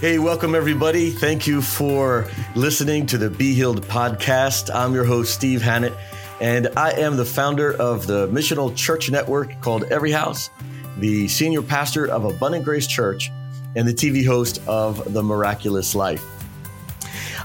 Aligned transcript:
Hey, 0.00 0.18
welcome 0.18 0.54
everybody. 0.54 1.10
Thank 1.10 1.46
you 1.46 1.60
for 1.60 2.26
listening 2.54 3.04
to 3.08 3.18
the 3.18 3.28
Be 3.28 3.52
Healed 3.52 3.82
podcast. 3.82 4.74
I'm 4.74 4.94
your 4.94 5.04
host, 5.04 5.34
Steve 5.34 5.60
Hannett, 5.60 5.92
and 6.40 6.68
I 6.74 6.92
am 6.92 7.18
the 7.18 7.26
founder 7.26 7.74
of 7.74 8.06
the 8.06 8.26
missional 8.28 8.74
church 8.74 9.10
network 9.10 9.60
called 9.60 9.84
Every 9.92 10.10
House, 10.10 10.48
the 10.96 11.28
senior 11.28 11.60
pastor 11.60 12.08
of 12.10 12.24
Abundant 12.24 12.64
Grace 12.64 12.86
Church, 12.86 13.30
and 13.76 13.86
the 13.86 13.92
TV 13.92 14.26
host 14.26 14.62
of 14.66 15.12
The 15.12 15.22
Miraculous 15.22 15.94
Life. 15.94 16.24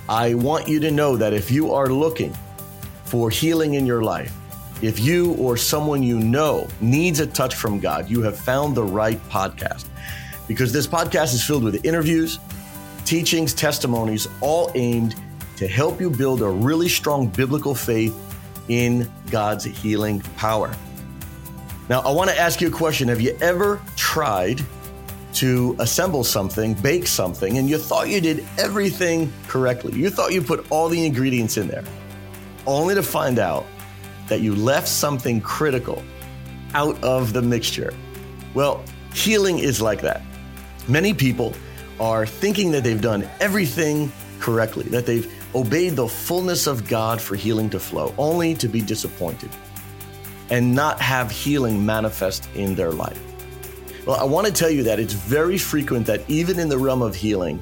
I 0.08 0.36
want 0.36 0.70
you 0.70 0.80
to 0.80 0.92
know 0.92 1.18
that 1.18 1.34
if 1.34 1.52
you 1.52 1.74
are 1.74 1.88
looking 1.88 2.34
for 3.04 3.30
healing 3.30 3.74
in 3.74 3.86
your 3.86 4.02
life, 4.02 4.34
if 4.82 4.98
you 4.98 5.34
or 5.34 5.58
someone 5.58 6.04
you 6.04 6.20
know 6.20 6.70
needs 6.80 7.20
a 7.20 7.28
touch 7.28 7.54
from 7.54 7.82
God, 7.82 8.10
you 8.10 8.22
have 8.22 8.40
found 8.40 8.76
the 8.76 8.84
right 8.84 9.20
podcast 9.28 9.88
because 10.48 10.72
this 10.72 10.88
podcast 10.88 11.34
is 11.34 11.44
filled 11.44 11.64
with 11.64 11.86
interviews, 11.86 12.40
teachings, 13.06 13.54
testimonies, 13.54 14.28
all 14.42 14.72
aimed 14.76 15.16
to 15.58 15.68
help 15.68 16.02
you 16.02 16.10
build 16.10 16.42
a 16.42 16.50
really 16.50 16.90
strong 16.90 17.28
biblical 17.28 17.74
faith 17.74 18.16
in 18.68 19.10
God's 19.30 19.64
healing 19.64 20.22
power. 20.38 20.76
Now, 21.88 22.02
I 22.02 22.12
want 22.12 22.30
to 22.30 22.40
ask 22.40 22.62
you 22.62 22.68
a 22.68 22.72
question. 22.72 23.08
Have 23.10 23.22
you 23.22 23.38
ever 23.42 23.80
tried 23.96 24.62
to 25.34 25.76
assemble 25.80 26.24
something, 26.24 26.74
bake 26.74 27.06
something, 27.08 27.58
and 27.58 27.70
you 27.70 27.78
thought 27.78 28.10
you 28.10 28.22
did 28.22 28.46
everything 28.58 29.32
correctly? 29.48 29.94
You 29.94 30.10
thought 30.10 30.34
you 30.34 30.42
put 30.42 30.66
all 30.72 30.90
the 30.90 31.06
ingredients 31.06 31.58
in 31.58 31.68
there, 31.68 31.84
only 32.66 32.96
to 32.96 33.04
find 33.04 33.38
out 33.38 33.66
that 34.28 34.42
you 34.42 34.56
left 34.56 34.88
something 34.88 35.40
critical 35.42 36.04
out 36.74 37.02
of 37.04 37.34
the 37.34 37.42
mixture. 37.42 37.94
Well, 38.56 38.84
healing 39.14 39.60
is 39.60 39.82
like 39.82 40.02
that. 40.02 40.22
Many 40.88 41.14
people 41.14 41.54
are 42.00 42.26
thinking 42.26 42.72
that 42.72 42.84
they've 42.84 43.02
done 43.02 43.28
everything 43.40 44.12
correctly, 44.40 44.84
that 44.86 45.06
they've 45.06 45.32
obeyed 45.56 45.96
the 45.96 46.08
fullness 46.08 46.68
of 46.68 46.88
God 46.88 47.20
for 47.20 47.36
healing 47.36 47.70
to 47.72 47.80
flow, 47.80 48.14
only 48.18 48.54
to 48.56 48.68
be 48.68 48.82
disappointed 48.82 49.50
and 50.52 50.76
not 50.76 51.02
have 51.02 51.32
healing 51.32 51.84
manifest 51.84 52.48
in 52.56 52.76
their 52.76 52.92
life. 52.92 53.20
Well, 54.06 54.18
I 54.18 54.24
want 54.24 54.46
to 54.46 54.54
tell 54.54 54.70
you 54.70 54.84
that 54.84 55.00
it's 55.00 55.14
very 55.14 55.58
frequent 55.58 56.06
that 56.06 56.22
even 56.30 56.60
in 56.60 56.70
the 56.70 56.78
realm 56.78 57.02
of 57.02 57.16
healing, 57.16 57.62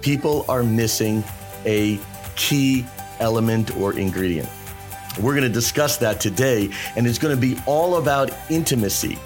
people 0.00 0.44
are 0.48 0.62
missing 0.62 1.24
a 1.64 1.98
key 2.36 2.86
element 3.18 3.76
or 3.76 3.98
ingredient. 3.98 4.48
We're 5.20 5.34
going 5.34 5.42
to 5.42 5.52
discuss 5.52 5.96
that 5.96 6.20
today, 6.20 6.70
and 6.94 7.06
it's 7.06 7.18
going 7.18 7.34
to 7.34 7.40
be 7.40 7.60
all 7.66 7.96
about 7.96 8.30
intimacy 8.48 9.18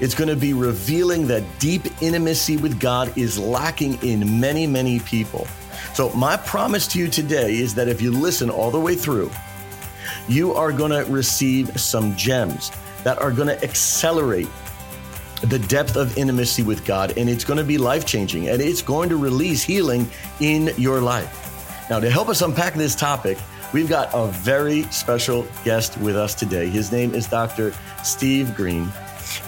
it's 0.00 0.14
going 0.14 0.28
to 0.28 0.36
be 0.36 0.52
revealing 0.52 1.26
that 1.28 1.42
deep 1.58 1.86
intimacy 2.02 2.56
with 2.56 2.78
God 2.80 3.16
is 3.16 3.38
lacking 3.38 4.02
in 4.02 4.40
many, 4.40 4.66
many 4.66 5.00
people. 5.00 5.46
So, 5.94 6.10
my 6.10 6.36
promise 6.36 6.86
to 6.88 6.98
you 6.98 7.08
today 7.08 7.56
is 7.56 7.74
that 7.74 7.88
if 7.88 8.02
you 8.02 8.10
listen 8.10 8.50
all 8.50 8.70
the 8.70 8.80
way 8.80 8.94
through, 8.94 9.30
you 10.28 10.54
are 10.54 10.72
going 10.72 10.90
to 10.90 11.10
receive 11.10 11.80
some 11.80 12.16
gems 12.16 12.70
that 13.04 13.18
are 13.20 13.30
going 13.30 13.48
to 13.48 13.62
accelerate 13.62 14.48
the 15.42 15.58
depth 15.58 15.96
of 15.96 16.16
intimacy 16.16 16.62
with 16.62 16.84
God, 16.84 17.16
and 17.16 17.28
it's 17.28 17.44
going 17.44 17.58
to 17.58 17.64
be 17.64 17.78
life 17.78 18.06
changing 18.06 18.48
and 18.48 18.60
it's 18.60 18.82
going 18.82 19.08
to 19.08 19.16
release 19.16 19.62
healing 19.62 20.08
in 20.40 20.72
your 20.76 21.00
life. 21.00 21.42
Now, 21.88 22.00
to 22.00 22.10
help 22.10 22.28
us 22.28 22.42
unpack 22.42 22.74
this 22.74 22.94
topic, 22.94 23.38
we've 23.72 23.88
got 23.88 24.10
a 24.12 24.26
very 24.28 24.82
special 24.84 25.46
guest 25.64 25.96
with 25.98 26.16
us 26.16 26.34
today. 26.34 26.68
His 26.68 26.90
name 26.90 27.14
is 27.14 27.26
Dr. 27.26 27.72
Steve 28.02 28.54
Greene 28.54 28.90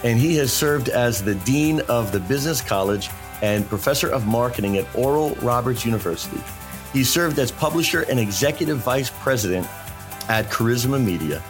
and 0.04 0.18
he 0.18 0.36
has 0.36 0.52
served 0.52 0.88
as 0.88 1.22
the 1.22 1.34
Dean 1.34 1.80
of 1.88 2.12
the 2.12 2.20
Business 2.20 2.60
College 2.60 3.10
and 3.42 3.68
Professor 3.68 4.08
of 4.08 4.26
Marketing 4.26 4.78
at 4.78 4.86
Oral 4.94 5.30
Roberts 5.36 5.84
University. 5.84 6.40
He 6.92 7.04
served 7.04 7.38
as 7.38 7.52
publisher 7.52 8.02
and 8.02 8.18
executive 8.18 8.78
vice 8.78 9.10
president 9.10 9.66
at 10.28 10.46
Charisma 10.46 11.02
Media. 11.02 11.42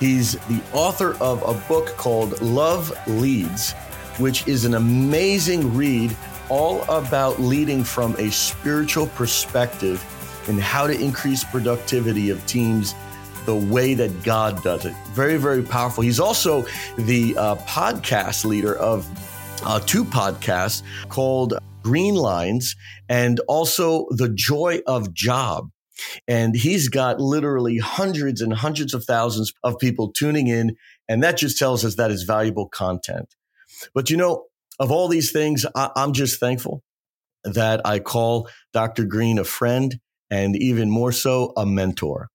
He's 0.00 0.32
the 0.46 0.62
author 0.72 1.16
of 1.20 1.42
a 1.42 1.54
book 1.68 1.96
called 1.96 2.40
Love 2.40 2.92
Leads, 3.06 3.72
which 4.18 4.46
is 4.46 4.64
an 4.64 4.74
amazing 4.74 5.74
read 5.74 6.16
all 6.48 6.82
about 6.84 7.40
leading 7.40 7.84
from 7.84 8.16
a 8.16 8.30
spiritual 8.30 9.06
perspective 9.08 10.04
and 10.48 10.60
how 10.60 10.86
to 10.86 10.98
increase 10.98 11.44
productivity 11.44 12.30
of 12.30 12.44
teams 12.46 12.94
the 13.48 13.54
way 13.54 13.94
that 13.94 14.22
God 14.24 14.62
does 14.62 14.84
it. 14.84 14.94
Very, 15.14 15.38
very 15.38 15.62
powerful. 15.62 16.04
He's 16.04 16.20
also 16.20 16.66
the 16.98 17.34
uh, 17.34 17.56
podcast 17.56 18.44
leader 18.44 18.76
of 18.76 19.08
uh, 19.64 19.80
two 19.80 20.04
podcasts 20.04 20.82
called 21.08 21.54
Greenelines 21.82 22.76
and 23.08 23.40
also 23.48 24.06
The 24.10 24.28
Joy 24.28 24.80
of 24.86 25.14
Job. 25.14 25.70
And 26.28 26.54
he's 26.54 26.90
got 26.90 27.20
literally 27.20 27.78
hundreds 27.78 28.42
and 28.42 28.52
hundreds 28.52 28.92
of 28.92 29.04
thousands 29.04 29.54
of 29.64 29.78
people 29.78 30.12
tuning 30.12 30.48
in. 30.48 30.76
And 31.08 31.22
that 31.22 31.38
just 31.38 31.58
tells 31.58 31.86
us 31.86 31.94
that 31.94 32.10
is 32.10 32.24
valuable 32.24 32.68
content. 32.68 33.34
But 33.94 34.10
you 34.10 34.18
know, 34.18 34.44
of 34.78 34.90
all 34.90 35.08
these 35.08 35.32
things, 35.32 35.64
I- 35.74 35.90
I'm 35.96 36.12
just 36.12 36.38
thankful 36.38 36.82
that 37.44 37.80
I 37.86 37.98
call 38.00 38.50
Dr. 38.74 39.06
Greene 39.06 39.38
a 39.38 39.44
friend 39.44 39.98
and 40.30 40.54
even 40.54 40.90
more 40.90 41.12
so 41.12 41.54
a 41.56 41.64
mentor. 41.64 42.28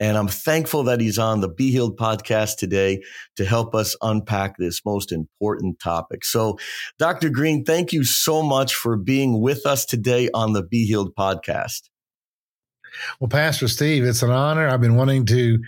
And 0.00 0.16
I'm 0.16 0.28
thankful 0.28 0.82
that 0.84 1.00
he's 1.00 1.18
on 1.18 1.40
the 1.40 1.48
Be 1.48 1.70
Healed 1.70 1.96
podcast 1.96 2.56
today 2.56 3.00
to 3.36 3.44
help 3.44 3.74
us 3.74 3.96
unpack 4.02 4.56
this 4.56 4.84
most 4.84 5.12
important 5.12 5.78
topic. 5.78 6.24
So, 6.24 6.58
Dr. 6.98 7.30
Greene, 7.30 7.64
thank 7.64 7.92
you 7.92 8.04
so 8.04 8.42
much 8.42 8.74
for 8.74 8.96
being 8.96 9.40
with 9.40 9.64
us 9.66 9.84
today 9.84 10.28
on 10.34 10.52
the 10.52 10.62
Be 10.62 10.84
Healed 10.84 11.14
podcast. 11.14 11.90
Well, 13.20 13.28
Pastor 13.28 13.68
Steve, 13.68 14.04
it's 14.04 14.22
an 14.22 14.30
honor. 14.30 14.68
I've 14.68 14.80
been 14.80 14.96
wanting 14.96 15.26
to 15.26 15.58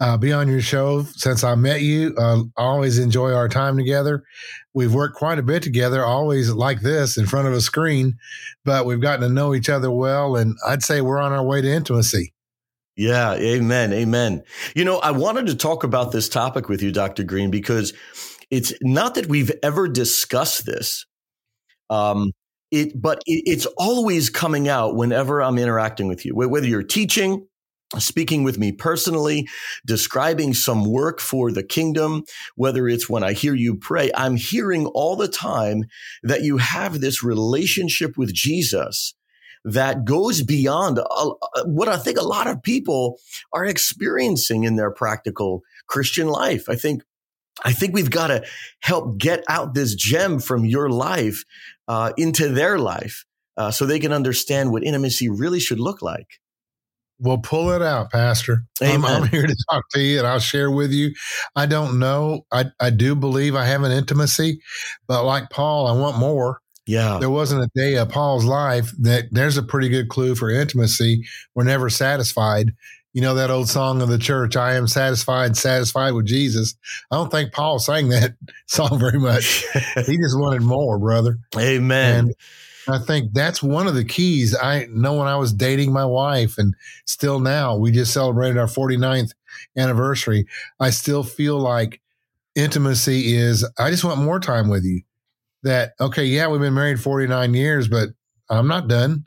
uh, 0.00 0.16
be 0.16 0.32
on 0.32 0.48
your 0.48 0.62
show 0.62 1.02
since 1.02 1.44
I 1.44 1.54
met 1.54 1.82
you. 1.82 2.14
Uh, 2.16 2.42
I 2.56 2.62
always 2.62 2.98
enjoy 2.98 3.32
our 3.32 3.48
time 3.48 3.76
together. 3.76 4.24
We've 4.72 4.94
worked 4.94 5.16
quite 5.16 5.38
a 5.38 5.42
bit 5.42 5.62
together, 5.62 6.04
always 6.04 6.50
like 6.50 6.80
this 6.80 7.16
in 7.16 7.26
front 7.26 7.48
of 7.48 7.54
a 7.54 7.60
screen, 7.60 8.16
but 8.64 8.86
we've 8.86 9.00
gotten 9.00 9.28
to 9.28 9.34
know 9.34 9.54
each 9.54 9.68
other 9.68 9.90
well. 9.90 10.36
And 10.36 10.56
I'd 10.66 10.82
say 10.82 11.00
we're 11.00 11.20
on 11.20 11.32
our 11.32 11.44
way 11.44 11.60
to 11.60 11.70
intimacy. 11.70 12.32
Yeah, 12.96 13.34
amen, 13.34 13.92
amen. 13.92 14.42
You 14.74 14.84
know, 14.84 14.98
I 14.98 15.12
wanted 15.12 15.46
to 15.46 15.56
talk 15.56 15.84
about 15.84 16.12
this 16.12 16.28
topic 16.28 16.68
with 16.68 16.82
you, 16.82 16.92
Dr. 16.92 17.24
Greene, 17.24 17.50
because 17.50 17.94
it's 18.50 18.74
not 18.82 19.14
that 19.14 19.26
we've 19.26 19.52
ever 19.62 19.88
discussed 19.88 20.66
this. 20.66 21.06
Um, 21.88 22.32
it, 22.70 23.00
but 23.00 23.22
it, 23.26 23.42
it's 23.46 23.66
always 23.78 24.30
coming 24.30 24.68
out 24.68 24.96
whenever 24.96 25.42
I'm 25.42 25.58
interacting 25.58 26.08
with 26.08 26.24
you, 26.26 26.34
whether 26.34 26.66
you're 26.66 26.82
teaching, 26.82 27.46
speaking 27.98 28.44
with 28.44 28.58
me 28.58 28.72
personally, 28.72 29.48
describing 29.86 30.54
some 30.54 30.84
work 30.84 31.20
for 31.20 31.50
the 31.50 31.64
kingdom, 31.64 32.24
whether 32.56 32.88
it's 32.88 33.08
when 33.08 33.24
I 33.24 33.32
hear 33.32 33.54
you 33.54 33.76
pray, 33.76 34.10
I'm 34.14 34.36
hearing 34.36 34.86
all 34.86 35.16
the 35.16 35.28
time 35.28 35.84
that 36.22 36.42
you 36.42 36.58
have 36.58 37.00
this 37.00 37.22
relationship 37.24 38.16
with 38.16 38.32
Jesus 38.32 39.14
that 39.64 40.04
goes 40.04 40.42
beyond 40.42 40.98
uh, 40.98 41.30
what 41.64 41.88
I 41.88 41.96
think 41.96 42.18
a 42.18 42.24
lot 42.24 42.46
of 42.46 42.62
people 42.62 43.18
are 43.52 43.64
experiencing 43.64 44.64
in 44.64 44.76
their 44.76 44.90
practical 44.90 45.62
Christian 45.86 46.28
life. 46.28 46.68
I 46.68 46.76
think 46.76 47.02
I 47.64 47.72
think 47.72 47.94
we've 47.94 48.10
got 48.10 48.28
to 48.28 48.44
help 48.80 49.18
get 49.18 49.44
out 49.48 49.74
this 49.74 49.94
gem 49.94 50.38
from 50.38 50.64
your 50.64 50.88
life 50.88 51.44
uh, 51.88 52.12
into 52.16 52.48
their 52.48 52.78
life 52.78 53.24
uh, 53.56 53.70
so 53.70 53.84
they 53.84 53.98
can 53.98 54.12
understand 54.12 54.72
what 54.72 54.84
intimacy 54.84 55.28
really 55.28 55.60
should 55.60 55.80
look 55.80 56.00
like. 56.00 56.40
Well, 57.18 57.36
pull 57.36 57.70
it 57.72 57.82
out, 57.82 58.10
Pastor. 58.10 58.64
I'm, 58.80 59.04
I'm, 59.04 59.28
here 59.28 59.46
to 59.46 59.56
talk 59.70 59.84
to 59.90 60.00
you 60.00 60.18
and 60.18 60.26
I'll 60.26 60.38
share 60.38 60.70
with 60.70 60.90
you. 60.90 61.12
I 61.54 61.66
don't 61.66 61.98
know. 61.98 62.46
I, 62.50 62.66
I 62.80 62.88
do 62.88 63.14
believe 63.14 63.54
I 63.54 63.66
have 63.66 63.82
an 63.82 63.92
intimacy, 63.92 64.62
but 65.06 65.24
like 65.24 65.50
Paul, 65.50 65.86
I 65.86 65.92
want 65.92 66.16
more. 66.16 66.60
Yeah. 66.90 67.18
There 67.20 67.30
wasn't 67.30 67.62
a 67.62 67.70
day 67.72 67.96
of 67.98 68.08
Paul's 68.08 68.44
life 68.44 68.90
that 68.98 69.28
there's 69.30 69.56
a 69.56 69.62
pretty 69.62 69.88
good 69.88 70.08
clue 70.08 70.34
for 70.34 70.50
intimacy. 70.50 71.24
We're 71.54 71.62
never 71.62 71.88
satisfied. 71.88 72.74
You 73.12 73.22
know 73.22 73.34
that 73.34 73.48
old 73.48 73.68
song 73.68 74.02
of 74.02 74.08
the 74.08 74.18
church, 74.18 74.56
I 74.56 74.74
am 74.74 74.88
satisfied, 74.88 75.56
satisfied 75.56 76.14
with 76.14 76.26
Jesus. 76.26 76.74
I 77.12 77.14
don't 77.14 77.30
think 77.30 77.52
Paul 77.52 77.78
sang 77.78 78.08
that 78.08 78.34
song 78.66 78.98
very 78.98 79.20
much. 79.20 79.64
he 79.94 80.16
just 80.16 80.36
wanted 80.36 80.62
more, 80.62 80.98
brother. 80.98 81.38
Amen. 81.56 82.32
And 82.88 82.96
I 82.96 82.98
think 82.98 83.34
that's 83.34 83.62
one 83.62 83.86
of 83.86 83.94
the 83.94 84.04
keys. 84.04 84.56
I 84.56 84.88
know 84.90 85.14
when 85.14 85.28
I 85.28 85.36
was 85.36 85.52
dating 85.52 85.92
my 85.92 86.04
wife 86.04 86.58
and 86.58 86.74
still 87.04 87.38
now, 87.38 87.76
we 87.76 87.92
just 87.92 88.12
celebrated 88.12 88.58
our 88.58 88.66
49th 88.66 89.30
anniversary. 89.76 90.46
I 90.80 90.90
still 90.90 91.22
feel 91.22 91.56
like 91.56 92.00
intimacy 92.56 93.36
is, 93.36 93.64
I 93.78 93.90
just 93.90 94.02
want 94.02 94.20
more 94.20 94.40
time 94.40 94.68
with 94.68 94.82
you 94.82 95.02
that 95.62 95.92
okay, 96.00 96.24
yeah, 96.24 96.48
we've 96.48 96.60
been 96.60 96.74
married 96.74 97.00
49 97.00 97.54
years, 97.54 97.88
but 97.88 98.10
I'm 98.48 98.68
not 98.68 98.88
done. 98.88 99.24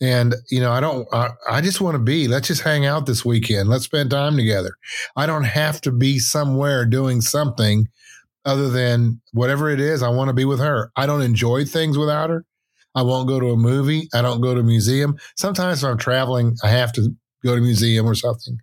And 0.00 0.34
you 0.50 0.60
know, 0.60 0.72
I 0.72 0.80
don't. 0.80 1.06
I, 1.12 1.30
I 1.48 1.60
just 1.60 1.80
want 1.80 1.94
to 1.94 2.02
be. 2.02 2.28
Let's 2.28 2.48
just 2.48 2.62
hang 2.62 2.84
out 2.84 3.06
this 3.06 3.24
weekend. 3.24 3.68
Let's 3.68 3.84
spend 3.84 4.10
time 4.10 4.36
together. 4.36 4.74
I 5.16 5.26
don't 5.26 5.44
have 5.44 5.80
to 5.82 5.92
be 5.92 6.18
somewhere 6.18 6.84
doing 6.84 7.20
something 7.20 7.86
other 8.44 8.68
than 8.68 9.20
whatever 9.32 9.70
it 9.70 9.80
is. 9.80 10.02
I 10.02 10.08
want 10.10 10.28
to 10.28 10.34
be 10.34 10.44
with 10.44 10.60
her. 10.60 10.90
I 10.96 11.06
don't 11.06 11.22
enjoy 11.22 11.64
things 11.64 11.96
without 11.96 12.30
her. 12.30 12.44
I 12.94 13.02
won't 13.02 13.28
go 13.28 13.40
to 13.40 13.50
a 13.50 13.56
movie. 13.56 14.08
I 14.14 14.22
don't 14.22 14.40
go 14.40 14.54
to 14.54 14.60
a 14.60 14.64
museum. 14.64 15.16
Sometimes 15.36 15.82
if 15.82 15.88
I'm 15.88 15.98
traveling, 15.98 16.56
I 16.62 16.68
have 16.68 16.92
to 16.94 17.10
go 17.44 17.54
to 17.54 17.60
a 17.60 17.64
museum 17.64 18.06
or 18.06 18.14
something. 18.14 18.58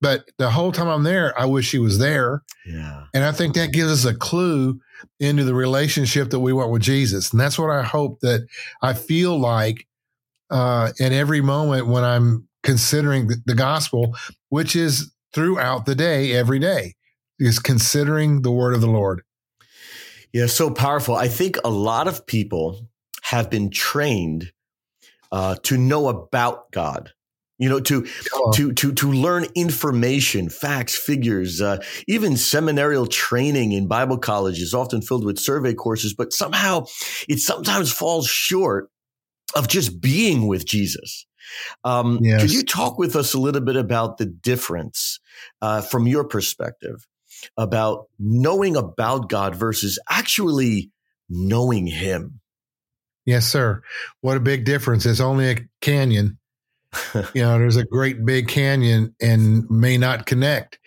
But 0.00 0.30
the 0.38 0.50
whole 0.50 0.72
time 0.72 0.88
I'm 0.88 1.02
there, 1.02 1.38
I 1.38 1.44
wish 1.44 1.70
he 1.70 1.78
was 1.78 1.98
there. 1.98 2.42
Yeah. 2.66 3.04
And 3.12 3.24
I 3.24 3.32
think 3.32 3.54
that 3.54 3.72
gives 3.72 3.90
us 3.90 4.04
a 4.04 4.16
clue 4.16 4.80
into 5.18 5.44
the 5.44 5.54
relationship 5.54 6.30
that 6.30 6.40
we 6.40 6.52
want 6.52 6.70
with 6.70 6.82
Jesus. 6.82 7.32
And 7.32 7.40
that's 7.40 7.58
what 7.58 7.70
I 7.70 7.82
hope 7.82 8.20
that 8.20 8.46
I 8.80 8.94
feel 8.94 9.38
like 9.38 9.86
uh, 10.50 10.92
at 10.98 11.12
every 11.12 11.40
moment 11.40 11.86
when 11.86 12.02
I'm 12.02 12.48
considering 12.62 13.28
the, 13.28 13.36
the 13.44 13.54
gospel, 13.54 14.16
which 14.48 14.74
is 14.74 15.12
throughout 15.32 15.86
the 15.86 15.94
day, 15.94 16.32
every 16.32 16.58
day, 16.58 16.94
is 17.38 17.58
considering 17.58 18.42
the 18.42 18.50
word 18.50 18.74
of 18.74 18.80
the 18.80 18.86
Lord. 18.86 19.22
Yeah, 20.32 20.46
so 20.46 20.70
powerful. 20.70 21.16
I 21.16 21.28
think 21.28 21.56
a 21.64 21.70
lot 21.70 22.06
of 22.06 22.26
people 22.26 22.86
have 23.22 23.50
been 23.50 23.70
trained 23.70 24.52
uh, 25.32 25.56
to 25.64 25.76
know 25.76 26.08
about 26.08 26.70
God. 26.70 27.12
You 27.60 27.68
know, 27.68 27.78
to 27.80 28.08
to 28.54 28.72
to 28.72 28.92
to 28.92 29.12
learn 29.12 29.46
information, 29.54 30.48
facts, 30.48 30.96
figures, 30.96 31.60
uh, 31.60 31.82
even 32.08 32.32
seminarial 32.32 33.08
training 33.08 33.72
in 33.72 33.86
Bible 33.86 34.16
college 34.16 34.60
is 34.60 34.72
often 34.72 35.02
filled 35.02 35.26
with 35.26 35.38
survey 35.38 35.74
courses, 35.74 36.14
but 36.14 36.32
somehow 36.32 36.86
it 37.28 37.38
sometimes 37.38 37.92
falls 37.92 38.26
short 38.26 38.88
of 39.54 39.68
just 39.68 40.00
being 40.00 40.46
with 40.46 40.64
Jesus. 40.64 41.26
Um, 41.84 42.18
yes. 42.22 42.40
Could 42.40 42.52
you 42.52 42.62
talk 42.62 42.98
with 42.98 43.14
us 43.14 43.34
a 43.34 43.38
little 43.38 43.60
bit 43.60 43.76
about 43.76 44.16
the 44.16 44.26
difference 44.26 45.20
uh, 45.60 45.82
from 45.82 46.06
your 46.06 46.24
perspective 46.24 47.06
about 47.58 48.06
knowing 48.18 48.76
about 48.76 49.28
God 49.28 49.54
versus 49.54 49.98
actually 50.08 50.90
knowing 51.28 51.86
Him? 51.86 52.40
Yes, 53.26 53.46
sir. 53.46 53.82
What 54.22 54.36
a 54.36 54.40
big 54.40 54.64
difference. 54.64 55.06
It's 55.06 55.20
only 55.20 55.50
a 55.50 55.56
canyon. 55.80 56.38
you 57.34 57.42
know, 57.42 57.58
there's 57.58 57.76
a 57.76 57.84
great 57.84 58.24
big 58.24 58.48
canyon 58.48 59.14
and 59.20 59.68
may 59.70 59.96
not 59.96 60.26
connect. 60.26 60.78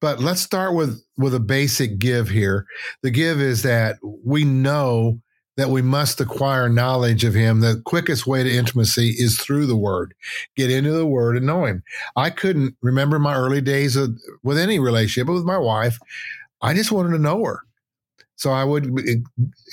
But 0.00 0.20
let's 0.20 0.40
start 0.40 0.74
with 0.74 1.02
with 1.16 1.34
a 1.34 1.40
basic 1.40 1.98
give 1.98 2.28
here. 2.28 2.66
The 3.02 3.10
give 3.10 3.40
is 3.40 3.62
that 3.62 3.96
we 4.02 4.44
know 4.44 5.20
that 5.56 5.68
we 5.68 5.82
must 5.82 6.20
acquire 6.20 6.70
knowledge 6.70 7.22
of 7.24 7.34
him. 7.34 7.60
The 7.60 7.82
quickest 7.84 8.26
way 8.26 8.42
to 8.42 8.50
intimacy 8.50 9.10
is 9.18 9.38
through 9.38 9.66
the 9.66 9.76
word. 9.76 10.14
Get 10.56 10.70
into 10.70 10.92
the 10.92 11.04
word 11.04 11.36
and 11.36 11.44
know 11.44 11.66
him. 11.66 11.82
I 12.16 12.30
couldn't 12.30 12.76
remember 12.80 13.18
my 13.18 13.34
early 13.34 13.60
days 13.60 13.94
of, 13.94 14.18
with 14.42 14.56
any 14.56 14.78
relationship, 14.78 15.28
with 15.28 15.44
my 15.44 15.58
wife, 15.58 15.98
I 16.62 16.72
just 16.72 16.92
wanted 16.92 17.10
to 17.10 17.18
know 17.18 17.44
her. 17.44 17.60
So 18.36 18.50
I 18.52 18.64
would 18.64 18.98
eh, 19.06 19.16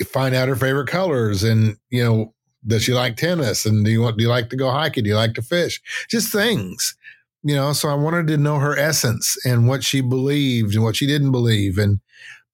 find 0.06 0.36
out 0.36 0.50
her 0.50 0.58
favorite 0.58 0.90
colors 0.90 1.44
and, 1.44 1.78
you 1.90 2.04
know, 2.04 2.34
does 2.68 2.84
she 2.84 2.94
like 2.94 3.18
tennis? 3.18 3.66
And 3.66 3.86
do 3.86 3.92
you 3.92 4.02
want, 4.02 4.18
do 4.18 4.24
you 4.24 4.30
like 4.30 4.50
to 4.50 4.58
go 4.58 4.70
hiking? 4.70 5.04
Do 5.04 5.10
you 5.10 5.16
like 5.16 5.34
to 5.36 5.42
fish? 5.42 5.82
Just 6.10 6.32
things, 6.32 6.96
you 7.44 7.56
know, 7.56 7.74
so 7.74 7.90
I 7.90 7.96
wanted 7.96 8.28
to 8.28 8.38
know 8.38 8.60
her 8.60 8.78
essence 8.78 9.38
and 9.46 9.68
what 9.68 9.84
she 9.84 10.02
believed 10.02 10.76
and 10.76 10.84
what 10.84 10.96
she 10.96 11.08
didn't 11.08 11.32
believe. 11.32 11.78
And, 11.78 12.00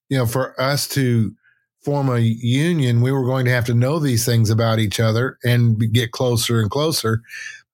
you 0.08 0.18
know, 0.18 0.26
for 0.26 0.58
us 0.60 0.88
to, 0.88 1.34
form 1.84 2.08
a 2.08 2.18
union, 2.18 3.02
we 3.02 3.12
were 3.12 3.26
going 3.26 3.44
to 3.44 3.50
have 3.50 3.66
to 3.66 3.74
know 3.74 3.98
these 3.98 4.24
things 4.24 4.48
about 4.48 4.78
each 4.78 4.98
other 4.98 5.38
and 5.44 5.92
get 5.92 6.12
closer 6.12 6.60
and 6.60 6.70
closer. 6.70 7.20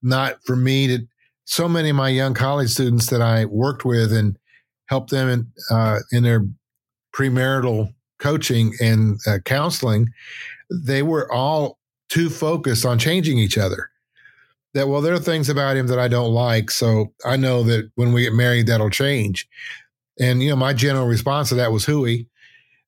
Not 0.03 0.43
for 0.45 0.57
me 0.57 0.89
to, 0.89 1.07
so 1.45 1.69
many 1.69 1.91
of 1.91 1.97
my 1.97 2.09
young 2.09 2.35
college 2.35 2.71
students 2.71 3.07
that 3.11 3.23
I 3.23 3.45
worked 3.45 3.85
with 3.85 4.13
and 4.13 4.37
helped 4.87 5.11
them 5.11 5.29
in, 5.29 5.53
uh, 5.71 6.01
in 6.11 6.25
their 6.25 6.45
premarital 7.15 7.95
coaching 8.19 8.75
and 8.81 9.19
uh, 9.27 9.39
counseling, 9.45 10.09
they 10.71 11.03
were 11.03 11.31
all 11.33 11.79
too 12.11 12.29
focused 12.29 12.85
on 12.85 12.99
changing 12.99 13.39
each 13.39 13.57
other. 13.57 13.91
That, 14.75 14.89
well, 14.89 15.01
there 15.01 15.15
are 15.15 15.21
things 15.21 15.49
about 15.49 15.77
him 15.77 15.89
that 15.89 15.99
I 15.99 16.09
don't 16.09 16.33
like. 16.33 16.71
So 16.71 17.13
I 17.25 17.37
know 17.37 17.63
that 17.65 17.91
when 17.95 18.13
we 18.13 18.23
get 18.23 18.35
married, 18.35 18.67
that'll 18.67 18.91
change. 18.91 19.49
And, 20.21 20.43
you 20.43 20.51
know, 20.51 20.57
my 20.57 20.75
general 20.75 21.07
response 21.07 21.49
to 21.49 21.55
that 21.57 21.73
was 21.73 21.85
hooey 21.85 22.29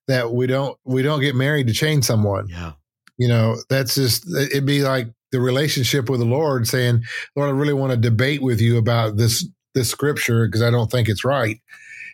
that 0.08 0.32
we 0.32 0.46
don't 0.46 0.76
we 0.84 1.02
don't 1.02 1.20
get 1.20 1.34
married 1.34 1.66
to 1.68 1.72
change 1.72 2.04
someone. 2.04 2.48
Yeah. 2.48 2.72
You 3.18 3.28
know, 3.28 3.56
that's 3.68 3.94
just 3.94 4.26
it'd 4.36 4.66
be 4.66 4.82
like 4.82 5.08
the 5.30 5.40
relationship 5.40 6.10
with 6.10 6.20
the 6.20 6.26
Lord 6.26 6.66
saying, 6.66 7.02
Lord, 7.36 7.48
I 7.48 7.52
really 7.52 7.72
want 7.72 7.92
to 7.92 7.96
debate 7.96 8.42
with 8.42 8.60
you 8.60 8.78
about 8.78 9.16
this 9.16 9.46
this 9.74 9.90
scripture 9.90 10.46
because 10.46 10.62
I 10.62 10.70
don't 10.70 10.90
think 10.90 11.08
it's 11.08 11.24
right. 11.24 11.58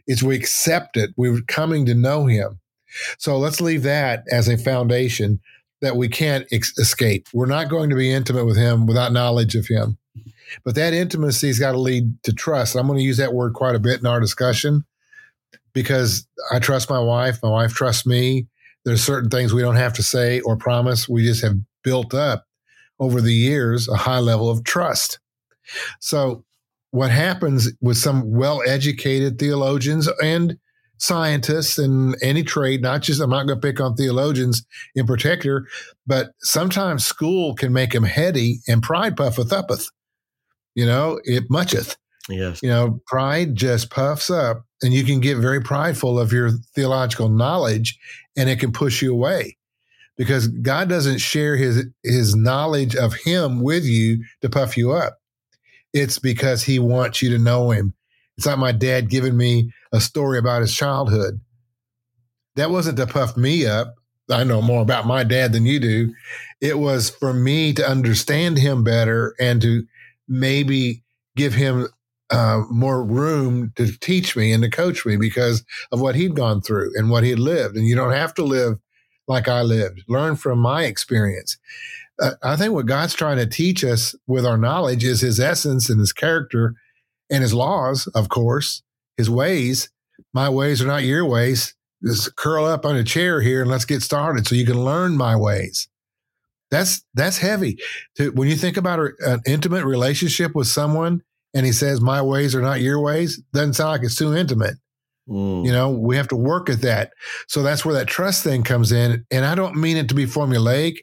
It's 0.07 0.23
we 0.23 0.37
accept 0.37 0.97
it. 0.97 1.11
We're 1.17 1.41
coming 1.49 1.87
to 1.87 1.95
know 1.95 2.27
him. 2.27 2.61
So 3.19 3.37
let's 3.39 3.61
leave 3.61 3.83
that 3.83 4.25
as 4.31 4.49
a 4.49 4.57
foundation 4.57 5.41
that 5.81 5.97
we 5.97 6.09
can't 6.09 6.47
ex- 6.53 6.77
escape. 6.79 7.29
We're 7.33 7.47
not 7.47 7.69
going 7.69 7.91
to 7.91 7.97
be 7.97 8.11
intimate 8.11 8.45
with 8.45 8.57
him 8.57 8.87
without 8.87 9.13
knowledge 9.13 9.55
of 9.55 9.67
him. 9.67 9.99
But 10.65 10.75
that 10.75 10.95
intimacy's 10.95 11.59
got 11.59 11.73
to 11.73 11.79
lead 11.79 12.23
to 12.25 12.33
trust. 12.33 12.75
I'm 12.75 12.87
going 12.87 12.99
to 12.99 13.05
use 13.05 13.19
that 13.19 13.35
word 13.35 13.55
quite 13.55 13.75
a 13.75 13.81
bit 13.81 14.01
in 14.01 14.07
our 14.07 14.21
discussion 14.21 14.85
because 15.73 16.27
I 16.51 16.59
trust 16.59 16.91
my 16.91 16.99
wife. 16.99 17.39
My 17.43 17.51
wife 17.51 17.73
trusts 17.73 18.07
me. 18.07 18.47
There's 18.85 19.05
certain 19.05 19.31
things 19.31 19.53
we 19.53 19.63
don't 19.63 19.77
have 19.77 19.93
to 19.95 20.03
say 20.03 20.41
or 20.41 20.57
promise. 20.57 21.09
We 21.09 21.23
just 21.25 21.43
have 21.43 21.57
built 21.85 22.15
up 22.15 22.47
over 22.99 23.21
the 23.21 23.35
years 23.35 23.89
a 23.89 23.97
high 23.97 24.19
level 24.19 24.51
of 24.51 24.65
trust. 24.65 25.19
So, 26.01 26.45
what 26.91 27.11
happens 27.11 27.71
with 27.83 27.99
some 27.99 28.33
well 28.33 28.63
educated 28.67 29.39
theologians 29.39 30.09
and 30.23 30.59
scientists 30.99 31.79
in 31.79 32.15
any 32.23 32.43
trade, 32.43 32.83
not 32.83 33.03
just, 33.03 33.21
I'm 33.21 33.31
not 33.31 33.47
going 33.47 33.61
to 33.61 33.67
pick 33.67 33.81
on 33.81 33.95
theologians 33.95 34.67
in 34.95 35.07
particular, 35.07 35.67
but 36.07 36.31
sometimes 36.41 37.07
school 37.07 37.55
can 37.55 37.73
make 37.73 37.93
them 37.93 38.05
heady 38.05 38.59
and 38.69 38.83
pride 38.83 39.17
puffeth 39.17 39.51
uppeth. 39.51 39.91
You 40.75 40.87
know, 40.87 41.21
it 41.25 41.45
mucheth. 41.51 41.97
Yes. 42.29 42.63
You 42.63 42.69
know, 42.69 43.01
pride 43.07 43.55
just 43.55 43.91
puffs 43.91 44.31
up 44.31 44.65
and 44.83 44.93
you 44.93 45.05
can 45.05 45.21
get 45.21 45.39
very 45.39 45.61
prideful 45.61 46.19
of 46.19 46.33
your 46.33 46.51
theological 46.75 47.29
knowledge 47.29 47.99
and 48.37 48.49
it 48.49 48.61
can 48.61 48.73
push 48.73 49.03
you 49.03 49.13
away 49.13 49.57
because 50.17 50.49
God 50.49 50.89
doesn't 50.89 51.19
share 51.19 51.57
his 51.57 51.87
his 52.03 52.37
knowledge 52.37 52.95
of 52.95 53.15
him 53.15 53.63
with 53.63 53.85
you 53.85 54.25
to 54.43 54.51
puff 54.51 54.77
you 54.77 54.93
up. 54.93 55.19
It's 55.95 56.19
because 56.19 56.63
he 56.63 56.79
wants 56.79 57.23
you 57.23 57.31
to 57.31 57.39
know 57.39 57.71
him. 57.71 57.95
It's 58.39 58.47
like 58.47 58.59
my 58.59 58.73
dad 58.73 59.11
giving 59.11 59.37
me 59.37 59.73
a 59.93 60.01
story 60.01 60.39
about 60.39 60.61
his 60.61 60.73
childhood. 60.73 61.41
That 62.55 62.71
wasn't 62.71 62.97
to 62.99 63.07
puff 63.07 63.37
me 63.37 63.67
up. 63.67 63.97
I 64.31 64.45
know 64.45 64.63
more 64.63 64.81
about 64.81 65.07
my 65.07 65.25
dad 65.25 65.53
than 65.53 65.67
you 65.67 65.81
do. 65.81 66.15
It 66.61 66.79
was 66.79 67.11
for 67.11 67.35
me 67.35 67.73
to 67.73 67.89
understand 67.89 68.59
him 68.59 68.85
better 68.85 69.35
and 69.41 69.61
to 69.63 69.85
maybe 70.29 71.03
give 71.37 71.55
him 71.55 71.89
uh, 72.31 72.63
more 72.71 73.03
room 73.03 73.73
to 73.77 73.91
teach 73.99 74.37
me 74.37 74.53
and 74.53 74.63
to 74.63 74.71
coach 74.71 75.05
me 75.05 75.17
because 75.17 75.65
of 75.91 76.01
what 76.01 76.15
he'd 76.15 76.37
gone 76.37 76.61
through 76.61 76.93
and 76.95 77.11
what 77.11 77.25
he'd 77.25 77.39
lived. 77.39 77.77
And 77.77 77.89
you 77.89 77.97
don't 77.97 78.13
have 78.13 78.35
to 78.35 78.45
live 78.45 78.79
like 79.27 79.49
I 79.49 79.63
lived. 79.63 80.03
Learn 80.09 80.37
from 80.37 80.61
my 80.61 80.85
experience. 80.85 81.57
Uh, 82.21 82.33
I 82.43 82.57
think 82.57 82.73
what 82.73 82.87
God's 82.87 83.15
trying 83.15 83.39
to 83.39 83.47
teach 83.47 83.83
us 83.83 84.15
with 84.27 84.47
our 84.47 84.59
knowledge 84.59 85.05
is 85.05 85.23
his 85.23 85.41
essence 85.41 85.91
and 85.91 85.99
his 85.99 86.13
character 86.13 86.75
and 87.31 87.43
his 87.43 87.55
laws, 87.55 88.07
of 88.09 88.29
course, 88.29 88.83
his 89.17 89.29
ways. 89.31 89.91
My 90.33 90.49
ways 90.49 90.83
are 90.83 90.87
not 90.87 91.05
your 91.05 91.25
ways. 91.25 91.75
Just 92.05 92.37
curl 92.37 92.65
up 92.65 92.85
on 92.85 92.97
a 92.97 93.05
chair 93.05 93.41
here 93.41 93.63
and 93.63 93.71
let's 93.71 93.85
get 93.85 94.03
started 94.03 94.47
so 94.47 94.55
you 94.55 94.67
can 94.67 94.85
learn 94.85 95.17
my 95.17 95.37
ways. 95.37 95.89
That's 96.71 97.03
that's 97.15 97.39
heavy. 97.39 97.79
To, 98.17 98.31
when 98.31 98.49
you 98.49 98.57
think 98.57 98.77
about 98.77 99.01
an 99.21 99.41
intimate 99.47 99.85
relationship 99.85 100.55
with 100.55 100.67
someone, 100.67 101.23
and 101.55 101.65
he 101.65 101.73
says, 101.73 102.01
My 102.01 102.23
ways 102.23 102.55
are 102.55 102.61
not 102.61 102.81
your 102.81 103.01
ways, 103.01 103.43
doesn't 103.53 103.75
sound 103.75 103.91
like 103.91 104.03
it's 104.03 104.17
too 104.17 104.35
intimate. 104.35 104.77
Mm. 105.29 105.65
You 105.65 105.73
know, 105.73 105.91
we 105.91 106.17
have 106.17 106.29
to 106.29 106.37
work 106.37 106.71
at 106.71 106.83
that. 106.83 107.13
So 107.49 107.63
that's 107.63 107.85
where 107.85 107.95
that 107.95 108.07
trust 108.07 108.45
thing 108.45 108.63
comes 108.63 108.93
in. 108.93 109.25
And 109.31 109.45
I 109.45 109.55
don't 109.55 109.77
mean 109.77 109.97
it 109.97 110.09
to 110.09 110.15
be 110.15 110.25
formulaic, 110.25 110.99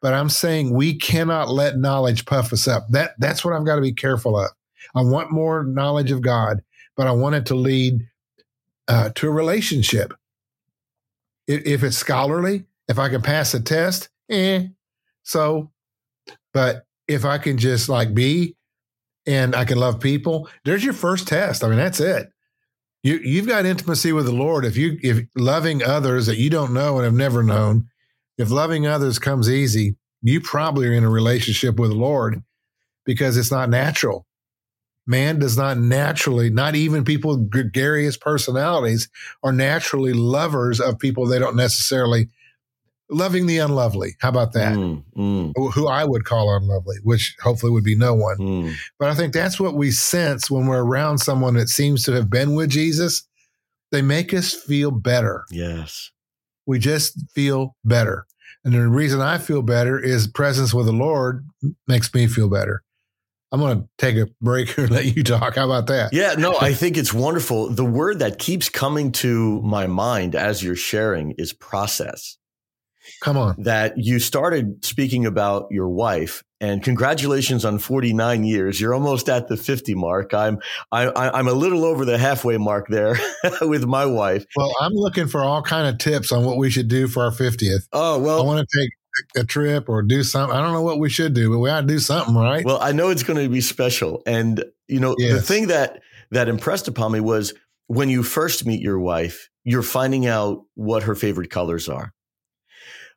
but 0.00 0.14
I'm 0.14 0.30
saying 0.30 0.72
we 0.72 0.94
cannot 0.94 1.50
let 1.50 1.76
knowledge 1.76 2.24
puff 2.24 2.52
us 2.52 2.66
up. 2.66 2.86
That 2.90 3.12
that's 3.18 3.44
what 3.44 3.54
I've 3.54 3.66
got 3.66 3.76
to 3.76 3.82
be 3.82 3.92
careful 3.92 4.38
of. 4.38 4.50
I 4.98 5.02
want 5.02 5.30
more 5.30 5.64
knowledge 5.64 6.10
of 6.10 6.22
God, 6.22 6.62
but 6.96 7.06
I 7.06 7.12
want 7.12 7.36
it 7.36 7.46
to 7.46 7.54
lead 7.54 8.06
uh, 8.88 9.10
to 9.14 9.28
a 9.28 9.32
relationship. 9.32 10.12
If, 11.46 11.66
if 11.66 11.82
it's 11.82 11.96
scholarly, 11.96 12.64
if 12.88 12.98
I 12.98 13.08
can 13.08 13.22
pass 13.22 13.54
a 13.54 13.60
test, 13.60 14.08
eh. 14.28 14.66
So, 15.22 15.70
but 16.52 16.86
if 17.06 17.24
I 17.24 17.38
can 17.38 17.58
just 17.58 17.88
like 17.88 18.14
be 18.14 18.56
and 19.28 19.54
I 19.54 19.66
can 19.66 19.78
love 19.78 20.00
people. 20.00 20.48
There's 20.64 20.82
your 20.82 20.94
first 20.94 21.28
test. 21.28 21.62
I 21.62 21.68
mean, 21.68 21.76
that's 21.76 22.00
it. 22.00 22.32
You 23.02 23.18
you've 23.18 23.46
got 23.46 23.66
intimacy 23.66 24.12
with 24.12 24.24
the 24.24 24.32
Lord. 24.32 24.64
If 24.64 24.76
you 24.76 24.98
if 25.02 25.24
loving 25.36 25.82
others 25.82 26.26
that 26.26 26.38
you 26.38 26.50
don't 26.50 26.72
know 26.72 26.96
and 26.96 27.04
have 27.04 27.14
never 27.14 27.42
known, 27.42 27.88
if 28.38 28.50
loving 28.50 28.86
others 28.86 29.18
comes 29.18 29.48
easy, 29.48 29.96
you 30.22 30.40
probably 30.40 30.88
are 30.88 30.92
in 30.92 31.04
a 31.04 31.10
relationship 31.10 31.78
with 31.78 31.90
the 31.90 31.96
Lord 31.96 32.42
because 33.04 33.36
it's 33.36 33.52
not 33.52 33.68
natural. 33.68 34.26
Man 35.08 35.38
does 35.38 35.56
not 35.56 35.78
naturally, 35.78 36.50
not 36.50 36.76
even 36.76 37.02
people 37.02 37.30
with 37.30 37.50
gregarious 37.50 38.18
personalities, 38.18 39.08
are 39.42 39.52
naturally 39.52 40.12
lovers 40.12 40.80
of 40.80 40.98
people 40.98 41.26
they 41.26 41.38
don't 41.38 41.56
necessarily 41.56 42.28
loving 43.10 43.46
the 43.46 43.56
unlovely. 43.56 44.16
How 44.20 44.28
about 44.28 44.52
that? 44.52 44.76
Mm, 44.76 45.02
mm, 45.16 45.52
Who 45.72 45.88
I 45.88 46.04
would 46.04 46.26
call 46.26 46.54
unlovely, 46.54 46.96
which 47.02 47.34
hopefully 47.40 47.72
would 47.72 47.84
be 47.84 47.96
no 47.96 48.14
one. 48.14 48.36
mm. 48.36 48.74
But 48.98 49.08
I 49.08 49.14
think 49.14 49.32
that's 49.32 49.58
what 49.58 49.74
we 49.74 49.90
sense 49.90 50.50
when 50.50 50.66
we're 50.66 50.84
around 50.84 51.18
someone 51.18 51.54
that 51.54 51.70
seems 51.70 52.02
to 52.04 52.12
have 52.12 52.28
been 52.28 52.54
with 52.54 52.68
Jesus. 52.68 53.26
They 53.90 54.02
make 54.02 54.34
us 54.34 54.52
feel 54.52 54.90
better. 54.90 55.46
Yes. 55.50 56.10
We 56.66 56.78
just 56.78 57.18
feel 57.30 57.74
better. 57.82 58.26
And 58.62 58.74
the 58.74 58.86
reason 58.86 59.22
I 59.22 59.38
feel 59.38 59.62
better 59.62 59.98
is 59.98 60.26
presence 60.26 60.74
with 60.74 60.84
the 60.84 60.92
Lord 60.92 61.46
makes 61.86 62.12
me 62.12 62.26
feel 62.26 62.50
better. 62.50 62.82
I'm 63.50 63.60
going 63.60 63.82
to 63.82 63.88
take 63.98 64.16
a 64.16 64.26
break 64.40 64.76
and 64.78 64.90
let 64.90 65.16
you 65.16 65.22
talk. 65.24 65.56
How 65.56 65.64
about 65.64 65.86
that? 65.86 66.12
Yeah, 66.12 66.34
no, 66.38 66.56
I 66.60 66.74
think 66.74 66.96
it's 66.96 67.14
wonderful. 67.14 67.70
The 67.70 67.84
word 67.84 68.18
that 68.18 68.38
keeps 68.38 68.68
coming 68.68 69.12
to 69.12 69.62
my 69.62 69.86
mind 69.86 70.34
as 70.34 70.62
you're 70.62 70.76
sharing 70.76 71.32
is 71.38 71.52
process. 71.52 72.36
Come 73.22 73.38
on. 73.38 73.54
That 73.62 73.94
you 73.96 74.18
started 74.18 74.84
speaking 74.84 75.24
about 75.24 75.68
your 75.70 75.88
wife, 75.88 76.44
and 76.60 76.82
congratulations 76.82 77.64
on 77.64 77.78
49 77.78 78.44
years. 78.44 78.78
You're 78.78 78.92
almost 78.92 79.30
at 79.30 79.48
the 79.48 79.56
50 79.56 79.94
mark. 79.94 80.34
I'm 80.34 80.58
I, 80.92 81.06
I- 81.06 81.38
I'm 81.38 81.48
a 81.48 81.52
little 81.54 81.84
over 81.86 82.04
the 82.04 82.18
halfway 82.18 82.58
mark 82.58 82.86
there 82.88 83.18
with 83.62 83.86
my 83.86 84.04
wife. 84.04 84.44
Well, 84.56 84.70
I'm 84.80 84.92
looking 84.92 85.26
for 85.26 85.42
all 85.42 85.62
kind 85.62 85.88
of 85.88 85.96
tips 85.98 86.32
on 86.32 86.44
what 86.44 86.58
we 86.58 86.68
should 86.68 86.88
do 86.88 87.08
for 87.08 87.24
our 87.24 87.30
50th. 87.30 87.88
Oh 87.94 88.18
well, 88.18 88.42
I 88.42 88.44
want 88.44 88.68
to 88.68 88.78
take 88.80 88.90
a 89.36 89.44
trip 89.44 89.88
or 89.88 90.02
do 90.02 90.22
something. 90.22 90.56
I 90.56 90.60
don't 90.60 90.72
know 90.72 90.82
what 90.82 90.98
we 90.98 91.10
should 91.10 91.34
do, 91.34 91.50
but 91.50 91.58
we 91.58 91.70
ought 91.70 91.82
to 91.82 91.86
do 91.86 91.98
something, 91.98 92.34
right? 92.34 92.64
Well, 92.64 92.78
I 92.80 92.92
know 92.92 93.10
it's 93.10 93.22
going 93.22 93.42
to 93.42 93.48
be 93.48 93.60
special. 93.60 94.22
And 94.26 94.64
you 94.86 95.00
know, 95.00 95.14
the 95.18 95.42
thing 95.42 95.68
that 95.68 96.00
that 96.30 96.48
impressed 96.48 96.88
upon 96.88 97.12
me 97.12 97.20
was 97.20 97.54
when 97.86 98.08
you 98.08 98.22
first 98.22 98.66
meet 98.66 98.80
your 98.80 98.98
wife, 98.98 99.48
you're 99.64 99.82
finding 99.82 100.26
out 100.26 100.64
what 100.74 101.04
her 101.04 101.14
favorite 101.14 101.50
colors 101.50 101.88
are. 101.88 102.12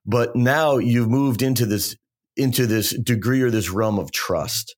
But 0.05 0.35
now 0.35 0.77
you've 0.77 1.09
moved 1.09 1.41
into 1.41 1.65
this 1.65 1.95
into 2.35 2.65
this 2.65 2.97
degree 2.97 3.41
or 3.41 3.51
this 3.51 3.69
realm 3.69 3.99
of 3.99 4.11
trust. 4.11 4.75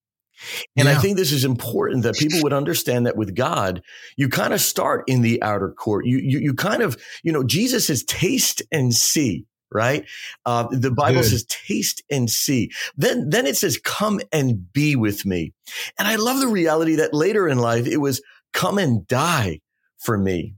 And 0.76 0.90
I 0.90 0.96
think 0.96 1.16
this 1.16 1.32
is 1.32 1.46
important 1.46 2.04
that 2.04 2.16
people 2.16 2.42
would 2.44 2.54
understand 2.54 3.06
that 3.06 3.16
with 3.16 3.36
God, 3.36 3.82
you 4.18 4.28
kind 4.28 4.54
of 4.54 4.60
start 4.60 5.06
in 5.08 5.22
the 5.22 5.42
outer 5.42 5.72
court. 5.72 6.06
You 6.06 6.18
you 6.18 6.40
you 6.40 6.54
kind 6.54 6.82
of, 6.82 6.98
you 7.24 7.32
know, 7.32 7.44
Jesus 7.44 7.88
says 7.88 8.04
taste 8.04 8.62
and 8.72 8.94
see, 8.94 9.46
right? 9.74 10.06
Uh, 10.46 10.68
the 10.72 10.92
Bible 10.92 11.24
Good. 11.24 11.32
says 11.32 11.46
taste 11.46 12.04
and 12.10 12.30
see. 12.30 12.72
Then 12.96 13.30
then 13.30 13.46
it 13.46 13.58
says 13.58 13.78
come 13.78 14.20
and 14.32 14.72
be 14.74 14.96
with 14.96 15.26
me. 15.26 15.54
And 15.98 16.08
I 16.08 16.16
love 16.16 16.40
the 16.40 16.48
reality 16.48 16.96
that 16.96 17.14
later 17.14 17.48
in 17.48 17.58
life 17.58 17.88
it 17.88 17.98
was 17.98 18.22
come 18.54 18.78
and 18.78 19.08
die 19.08 19.60
for 20.00 20.18
me. 20.18 20.56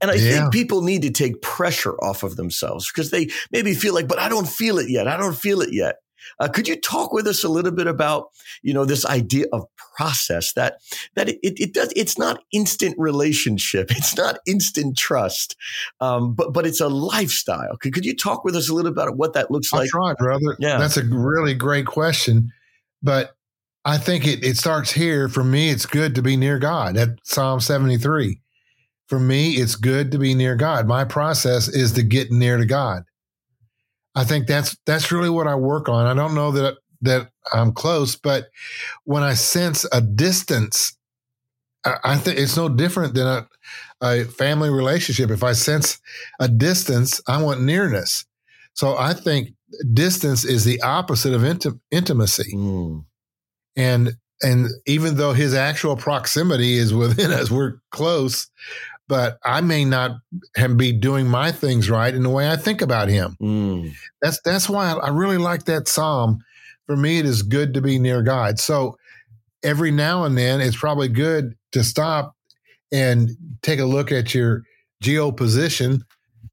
And 0.00 0.10
I 0.10 0.18
Yeah. 0.18 0.40
think 0.40 0.52
people 0.52 0.82
need 0.82 1.02
to 1.02 1.10
take 1.10 1.42
pressure 1.42 1.94
off 2.02 2.22
of 2.22 2.36
themselves 2.36 2.90
because 2.90 3.10
they 3.10 3.28
maybe 3.52 3.74
feel 3.74 3.94
like, 3.94 4.08
but 4.08 4.18
I 4.18 4.28
don't 4.28 4.48
feel 4.48 4.78
it 4.78 4.90
yet. 4.90 5.06
I 5.06 5.16
don't 5.16 5.36
feel 5.36 5.60
it 5.60 5.72
yet. 5.72 5.96
Uh, 6.38 6.48
could 6.48 6.68
you 6.68 6.76
talk 6.80 7.12
with 7.12 7.26
us 7.26 7.44
a 7.44 7.48
little 7.48 7.70
bit 7.70 7.86
about, 7.86 8.28
you 8.62 8.72
know, 8.72 8.84
this 8.84 9.04
idea 9.06 9.46
of 9.52 9.64
process 9.96 10.52
that 10.54 10.78
that 11.14 11.28
it, 11.28 11.38
it 11.42 11.74
does 11.74 11.92
it's 11.96 12.18
not 12.18 12.42
instant 12.52 12.94
relationship, 12.98 13.90
it's 13.96 14.16
not 14.16 14.38
instant 14.46 14.96
trust, 14.96 15.56
um, 16.00 16.34
but 16.34 16.52
but 16.52 16.66
it's 16.66 16.80
a 16.80 16.88
lifestyle. 16.88 17.76
Could, 17.76 17.94
could 17.94 18.04
you 18.04 18.16
talk 18.16 18.44
with 18.44 18.56
us 18.56 18.68
a 18.68 18.74
little 18.74 18.90
bit 18.90 19.02
about 19.02 19.16
what 19.16 19.32
that 19.34 19.50
looks 19.50 19.72
I'll 19.72 19.80
like? 19.80 19.90
try, 19.90 20.14
brother. 20.14 20.56
Yeah. 20.58 20.78
That's 20.78 20.96
a 20.96 21.04
really 21.04 21.54
great 21.54 21.86
question. 21.86 22.52
But 23.02 23.34
I 23.84 23.98
think 23.98 24.26
it, 24.26 24.44
it 24.44 24.56
starts 24.56 24.92
here. 24.92 25.28
For 25.28 25.44
me, 25.44 25.70
it's 25.70 25.86
good 25.86 26.14
to 26.14 26.22
be 26.22 26.36
near 26.36 26.58
God. 26.58 26.96
At 26.96 27.10
Psalm 27.24 27.60
73. 27.60 28.40
For 29.08 29.18
me, 29.18 29.54
it's 29.54 29.74
good 29.74 30.12
to 30.12 30.18
be 30.18 30.34
near 30.34 30.54
God. 30.54 30.86
My 30.86 31.04
process 31.04 31.66
is 31.66 31.92
to 31.92 32.02
get 32.02 32.30
near 32.30 32.58
to 32.58 32.66
God. 32.66 33.02
I 34.14 34.24
think 34.24 34.46
that's 34.46 34.76
that's 34.86 35.12
really 35.12 35.30
what 35.30 35.46
I 35.46 35.54
work 35.54 35.88
on. 35.88 36.06
I 36.06 36.14
don't 36.14 36.34
know 36.34 36.50
that 36.52 36.76
that 37.02 37.30
I'm 37.52 37.72
close, 37.72 38.16
but 38.16 38.48
when 39.04 39.22
I 39.22 39.34
sense 39.34 39.86
a 39.92 40.00
distance, 40.00 40.96
I, 41.84 41.94
I 42.04 42.16
think 42.16 42.38
it's 42.38 42.56
no 42.56 42.68
different 42.68 43.14
than 43.14 43.26
a, 43.26 43.48
a 44.02 44.24
family 44.24 44.70
relationship. 44.70 45.30
If 45.30 45.42
I 45.42 45.52
sense 45.52 46.00
a 46.40 46.48
distance, 46.48 47.20
I 47.26 47.42
want 47.42 47.62
nearness. 47.62 48.24
So 48.74 48.96
I 48.96 49.14
think 49.14 49.50
distance 49.92 50.44
is 50.44 50.64
the 50.64 50.80
opposite 50.82 51.32
of 51.32 51.42
inti- 51.42 51.78
intimacy. 51.90 52.52
Mm, 52.54 53.04
And 53.76 54.12
and 54.42 54.68
even 54.86 55.16
though 55.16 55.34
his 55.34 55.54
actual 55.54 55.96
proximity 55.96 56.74
is 56.76 56.94
within 56.94 57.30
us, 57.40 57.50
we're 57.50 57.74
close, 57.90 58.48
but 59.10 59.38
I 59.44 59.60
may 59.60 59.84
not 59.84 60.12
have, 60.56 60.78
be 60.78 60.92
doing 60.92 61.26
my 61.26 61.52
things 61.52 61.90
right 61.90 62.14
in 62.14 62.22
the 62.22 62.30
way 62.30 62.48
I 62.48 62.56
think 62.56 62.80
about 62.80 63.08
him. 63.08 63.36
mm, 63.42 63.92
That's 64.22 64.40
that's 64.42 64.68
why 64.70 64.92
I, 64.92 64.94
I 64.94 65.08
really 65.10 65.36
like 65.36 65.64
that 65.64 65.88
psalm. 65.88 66.38
For 66.86 66.96
me, 66.96 67.18
it 67.18 67.26
is 67.26 67.42
good 67.42 67.74
to 67.74 67.82
be 67.82 67.98
near 67.98 68.22
God. 68.22 68.58
So 68.58 68.96
every 69.62 69.90
now 69.90 70.24
and 70.24 70.38
then, 70.38 70.60
it's 70.60 70.76
probably 70.76 71.08
good 71.08 71.54
to 71.72 71.84
stop 71.84 72.34
and 72.92 73.30
take 73.62 73.80
a 73.80 73.84
look 73.84 74.10
at 74.10 74.34
your 74.34 74.62
geo 75.02 75.30
position 75.32 76.04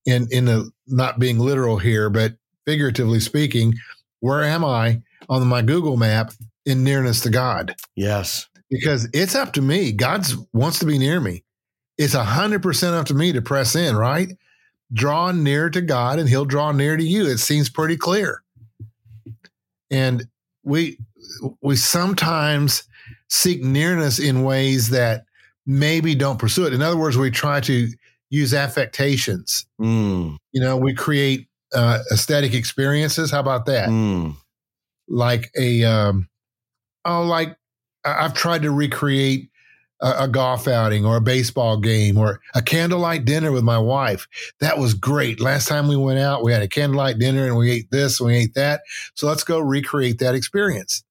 in 0.05 0.27
in 0.31 0.45
the 0.45 0.69
not 0.87 1.19
being 1.19 1.39
literal 1.39 1.77
here, 1.77 2.09
but 2.09 2.33
figuratively 2.65 3.19
speaking, 3.19 3.73
where 4.19 4.43
am 4.43 4.65
I 4.65 5.01
on 5.29 5.45
my 5.47 5.61
Google 5.61 5.95
map 5.97 6.33
in 6.65 6.83
nearness 6.83 7.21
to 7.21 7.29
God? 7.29 7.75
yes. 7.95 8.47
Because 8.69 9.07
it's 9.13 9.33
up 9.33 9.53
to 9.53 9.61
me. 9.61 9.93
God 9.93 10.25
wants 10.51 10.79
to 10.79 10.85
be 10.85 10.97
near 10.97 11.21
me. 11.21 11.45
It's 11.97 12.13
a 12.13 12.23
hundred 12.23 12.61
percent 12.61 12.95
up 12.95 13.05
to 13.07 13.13
me 13.13 13.33
to 13.33 13.41
press 13.41 13.75
in, 13.75 13.95
right? 13.95 14.29
Draw 14.93 15.31
near 15.33 15.69
to 15.69 15.81
God 15.81 16.19
and 16.19 16.29
he'll 16.29 16.45
draw 16.45 16.71
near 16.71 16.95
to 16.95 17.03
you. 17.03 17.25
It 17.27 17.39
seems 17.39 17.69
pretty 17.69 17.97
clear. 17.97 18.43
And 19.91 20.25
we 20.63 20.97
we 21.61 21.75
sometimes 21.75 22.83
seek 23.29 23.63
nearness 23.63 24.19
in 24.19 24.43
ways 24.43 24.89
that 24.89 25.25
maybe 25.65 26.15
don't 26.15 26.39
pursue 26.39 26.65
it. 26.65 26.73
In 26.73 26.81
other 26.81 26.97
words, 26.97 27.17
we 27.17 27.31
try 27.31 27.59
to 27.61 27.89
use 28.29 28.53
affectations. 28.53 29.65
Mm, 29.79 30.37
You 30.51 30.61
know, 30.61 30.77
we 30.77 30.93
create 30.93 31.47
uh, 31.73 31.99
aesthetic 32.11 32.53
experiences. 32.53 33.31
How 33.31 33.39
about 33.39 33.65
that? 33.65 33.89
mm, 33.89 34.35
Like 35.09 35.51
a, 35.57 35.83
um, 35.83 36.29
oh, 37.05 37.23
like 37.23 37.57
I've 38.05 38.33
tried 38.33 38.61
to 38.63 38.71
recreate 38.71 39.49
a, 40.01 40.23
a 40.23 40.27
golf 40.27 40.67
outing 40.67 41.05
or 41.05 41.17
a 41.17 41.21
baseball 41.21 41.77
game 41.77 42.17
or 42.17 42.39
a 42.55 42.61
candlelight 42.61 43.25
dinner 43.25 43.51
with 43.51 43.63
my 43.63 43.77
wife. 43.77 44.27
That 44.59 44.77
was 44.77 44.93
great. 44.93 45.39
Last 45.39 45.67
time 45.67 45.87
we 45.87 45.97
went 45.97 46.19
out, 46.19 46.43
we 46.43 46.53
had 46.53 46.61
a 46.61 46.67
candlelight 46.67 47.19
dinner 47.19 47.45
and 47.45 47.57
we 47.57 47.71
ate 47.71 47.91
this 47.91 48.19
and 48.19 48.27
we 48.27 48.35
ate 48.35 48.53
that. 48.55 48.81
So 49.15 49.27
let's 49.27 49.43
go 49.43 49.59
recreate 49.59 50.19
that 50.19 50.35
experience. 50.35 51.03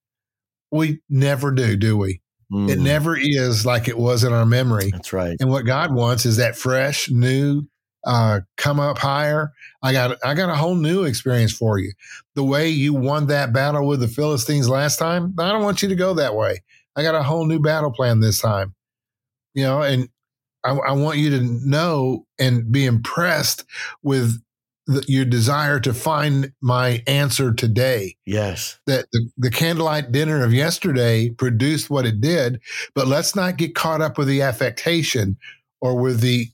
We 0.70 1.00
never 1.08 1.52
do, 1.52 1.76
do 1.76 1.96
we? 1.96 2.20
It 2.48 2.78
mm. 2.78 2.78
never 2.78 3.16
is 3.18 3.66
like 3.66 3.88
it 3.88 3.98
was 3.98 4.22
in 4.22 4.32
our 4.32 4.46
memory. 4.46 4.90
That's 4.92 5.12
right. 5.12 5.36
And 5.40 5.50
what 5.50 5.66
God 5.66 5.92
wants 5.92 6.24
is 6.24 6.36
that 6.36 6.56
fresh, 6.56 7.10
new, 7.10 7.64
uh, 8.06 8.40
come 8.56 8.78
up 8.78 8.98
higher. 8.98 9.52
I 9.82 9.92
got, 9.92 10.16
I 10.24 10.34
got 10.34 10.48
a 10.48 10.54
whole 10.54 10.76
new 10.76 11.02
experience 11.02 11.52
for 11.52 11.78
you. 11.78 11.92
The 12.36 12.44
way 12.44 12.68
you 12.68 12.94
won 12.94 13.26
that 13.26 13.52
battle 13.52 13.84
with 13.88 13.98
the 13.98 14.06
Philistines 14.06 14.68
last 14.68 14.98
time, 14.98 15.34
I 15.40 15.50
don't 15.50 15.64
want 15.64 15.82
you 15.82 15.88
to 15.88 15.96
go 15.96 16.14
that 16.14 16.36
way. 16.36 16.62
I 16.94 17.02
got 17.02 17.16
a 17.16 17.22
whole 17.24 17.46
new 17.46 17.58
battle 17.58 17.90
plan 17.90 18.20
this 18.20 18.40
time. 18.40 18.75
You 19.56 19.64
know, 19.64 19.82
and 19.82 20.08
I, 20.62 20.70
I 20.72 20.92
want 20.92 21.18
you 21.18 21.30
to 21.30 21.40
know 21.40 22.26
and 22.38 22.70
be 22.70 22.84
impressed 22.84 23.64
with 24.02 24.40
the, 24.86 25.02
your 25.08 25.24
desire 25.24 25.80
to 25.80 25.92
find 25.92 26.52
my 26.60 27.02
answer 27.08 27.52
today 27.52 28.16
Yes. 28.24 28.78
that 28.86 29.06
the, 29.12 29.28
the 29.36 29.50
candlelight 29.50 30.12
dinner 30.12 30.44
of 30.44 30.52
yesterday 30.54 31.30
produced 31.30 31.90
what 31.90 32.06
it 32.06 32.20
did, 32.20 32.60
but 32.94 33.08
let's 33.08 33.34
not 33.34 33.56
get 33.56 33.74
caught 33.74 34.00
up 34.00 34.16
with 34.18 34.28
the 34.28 34.42
affectation 34.42 35.36
or 35.80 35.96
with 36.00 36.20
the 36.20 36.46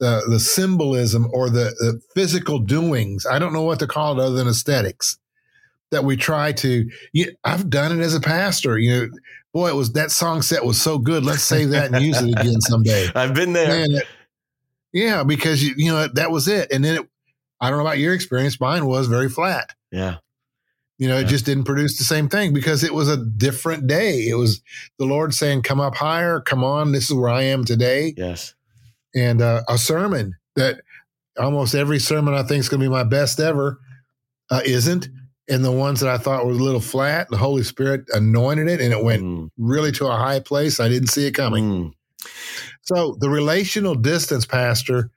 the, 0.00 0.22
the 0.28 0.40
symbolism 0.40 1.28
or 1.32 1.48
the, 1.48 1.72
the 1.78 2.00
physical 2.14 2.58
doings. 2.58 3.24
I 3.26 3.38
don't 3.38 3.52
know 3.52 3.62
what 3.62 3.78
to 3.78 3.86
call 3.86 4.18
it 4.18 4.22
other 4.22 4.34
than 4.34 4.48
aesthetics 4.48 5.18
that 5.92 6.04
we 6.04 6.16
try 6.16 6.52
to. 6.52 6.90
You, 7.12 7.32
I've 7.44 7.70
done 7.70 7.98
it 7.98 8.02
as 8.02 8.14
a 8.14 8.20
pastor. 8.20 8.76
You 8.76 8.90
know, 8.92 9.08
boy, 9.54 9.70
it 9.70 9.76
was 9.76 9.92
that 9.92 10.10
song 10.10 10.42
set 10.42 10.64
was 10.64 10.82
so 10.82 10.98
good. 10.98 11.24
Let's 11.24 11.42
save 11.44 11.70
that 11.70 11.94
and 11.94 12.04
use 12.04 12.20
it 12.20 12.28
again 12.38 12.60
someday. 12.60 13.08
I've 13.14 13.32
been 13.32 13.54
there. 13.54 13.68
Man, 13.68 13.92
that- 13.92 14.06
yeah, 14.92 15.24
because 15.24 15.62
you, 15.64 15.74
you 15.76 15.90
know 15.90 16.06
that 16.06 16.30
was 16.30 16.46
it. 16.46 16.70
And 16.70 16.84
then 16.84 16.98
it, 16.98 17.08
I 17.60 17.70
don't 17.70 17.78
know 17.78 17.84
about 17.84 17.98
your 17.98 18.12
experience. 18.14 18.60
Mine 18.60 18.86
was 18.86 19.06
very 19.06 19.28
flat. 19.28 19.70
Yeah. 19.90 20.16
You 20.98 21.08
know, 21.08 21.18
it 21.18 21.26
just 21.26 21.44
didn't 21.44 21.64
produce 21.64 21.98
the 21.98 22.04
same 22.04 22.28
thing 22.28 22.52
because 22.54 22.84
it 22.84 22.94
was 22.94 23.08
a 23.08 23.16
different 23.16 23.88
day. 23.88 24.28
It 24.28 24.34
was 24.34 24.62
the 24.98 25.04
Lord 25.06 25.34
saying, 25.34 25.62
Come 25.62 25.80
up 25.80 25.96
higher, 25.96 26.40
come 26.40 26.62
on, 26.62 26.92
this 26.92 27.10
is 27.10 27.16
where 27.16 27.30
I 27.30 27.42
am 27.42 27.64
today. 27.64 28.14
Yes. 28.16 28.54
And 29.14 29.42
uh, 29.42 29.62
a 29.68 29.78
sermon 29.78 30.34
that 30.54 30.82
almost 31.36 31.74
every 31.74 31.98
sermon 31.98 32.34
I 32.34 32.44
think 32.44 32.60
is 32.60 32.68
going 32.68 32.80
to 32.80 32.86
be 32.86 32.90
my 32.92 33.02
best 33.02 33.40
ever 33.40 33.80
uh, 34.50 34.60
isn't. 34.64 35.08
And 35.48 35.62
the 35.64 35.72
ones 35.72 36.00
that 36.00 36.08
I 36.08 36.16
thought 36.16 36.46
were 36.46 36.52
a 36.52 36.54
little 36.54 36.80
flat, 36.80 37.28
the 37.28 37.36
Holy 37.36 37.62
Spirit 37.64 38.06
anointed 38.14 38.68
it 38.68 38.80
and 38.80 38.92
it 38.92 39.04
went 39.04 39.22
Mm, 39.22 39.50
really 39.58 39.92
to 39.92 40.06
a 40.06 40.16
high 40.16 40.40
place. 40.40 40.80
I 40.80 40.88
didn't 40.88 41.08
see 41.08 41.26
it 41.26 41.32
coming. 41.32 41.64
mm, 41.64 41.92
So 42.82 43.16
the 43.20 43.28
relational 43.28 43.94
distance, 43.94 44.46
Pastor, 44.46 45.10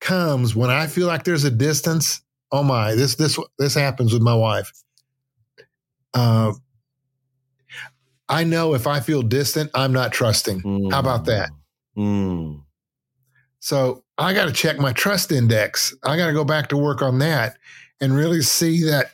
comes 0.00 0.56
when 0.56 0.70
I 0.70 0.86
feel 0.88 1.06
like 1.06 1.22
there's 1.24 1.44
a 1.44 1.50
distance. 1.50 2.20
oh 2.52 2.62
my, 2.62 2.94
this 2.94 3.14
this 3.16 3.38
this 3.58 3.74
happens 3.74 4.12
with 4.12 4.22
my 4.22 4.34
wife. 4.34 4.72
Uh, 6.14 6.52
I 8.28 8.42
know 8.44 8.74
if 8.74 8.86
I 8.88 9.00
feel 9.00 9.22
distant, 9.22 9.70
I'm 9.74 9.92
not 9.92 10.12
trusting. 10.12 10.62
Mm. 10.62 10.92
How 10.92 10.98
about 11.00 11.26
that? 11.26 11.50
Mm. 11.96 12.62
So 13.60 14.04
I 14.18 14.32
got 14.34 14.46
to 14.46 14.52
check 14.52 14.78
my 14.78 14.92
trust 14.92 15.30
index. 15.32 15.94
I 16.04 16.16
got 16.16 16.26
to 16.26 16.32
go 16.32 16.44
back 16.44 16.68
to 16.70 16.76
work 16.76 17.02
on 17.02 17.18
that 17.20 17.56
and 18.00 18.14
really 18.14 18.42
see 18.42 18.84
that 18.84 19.12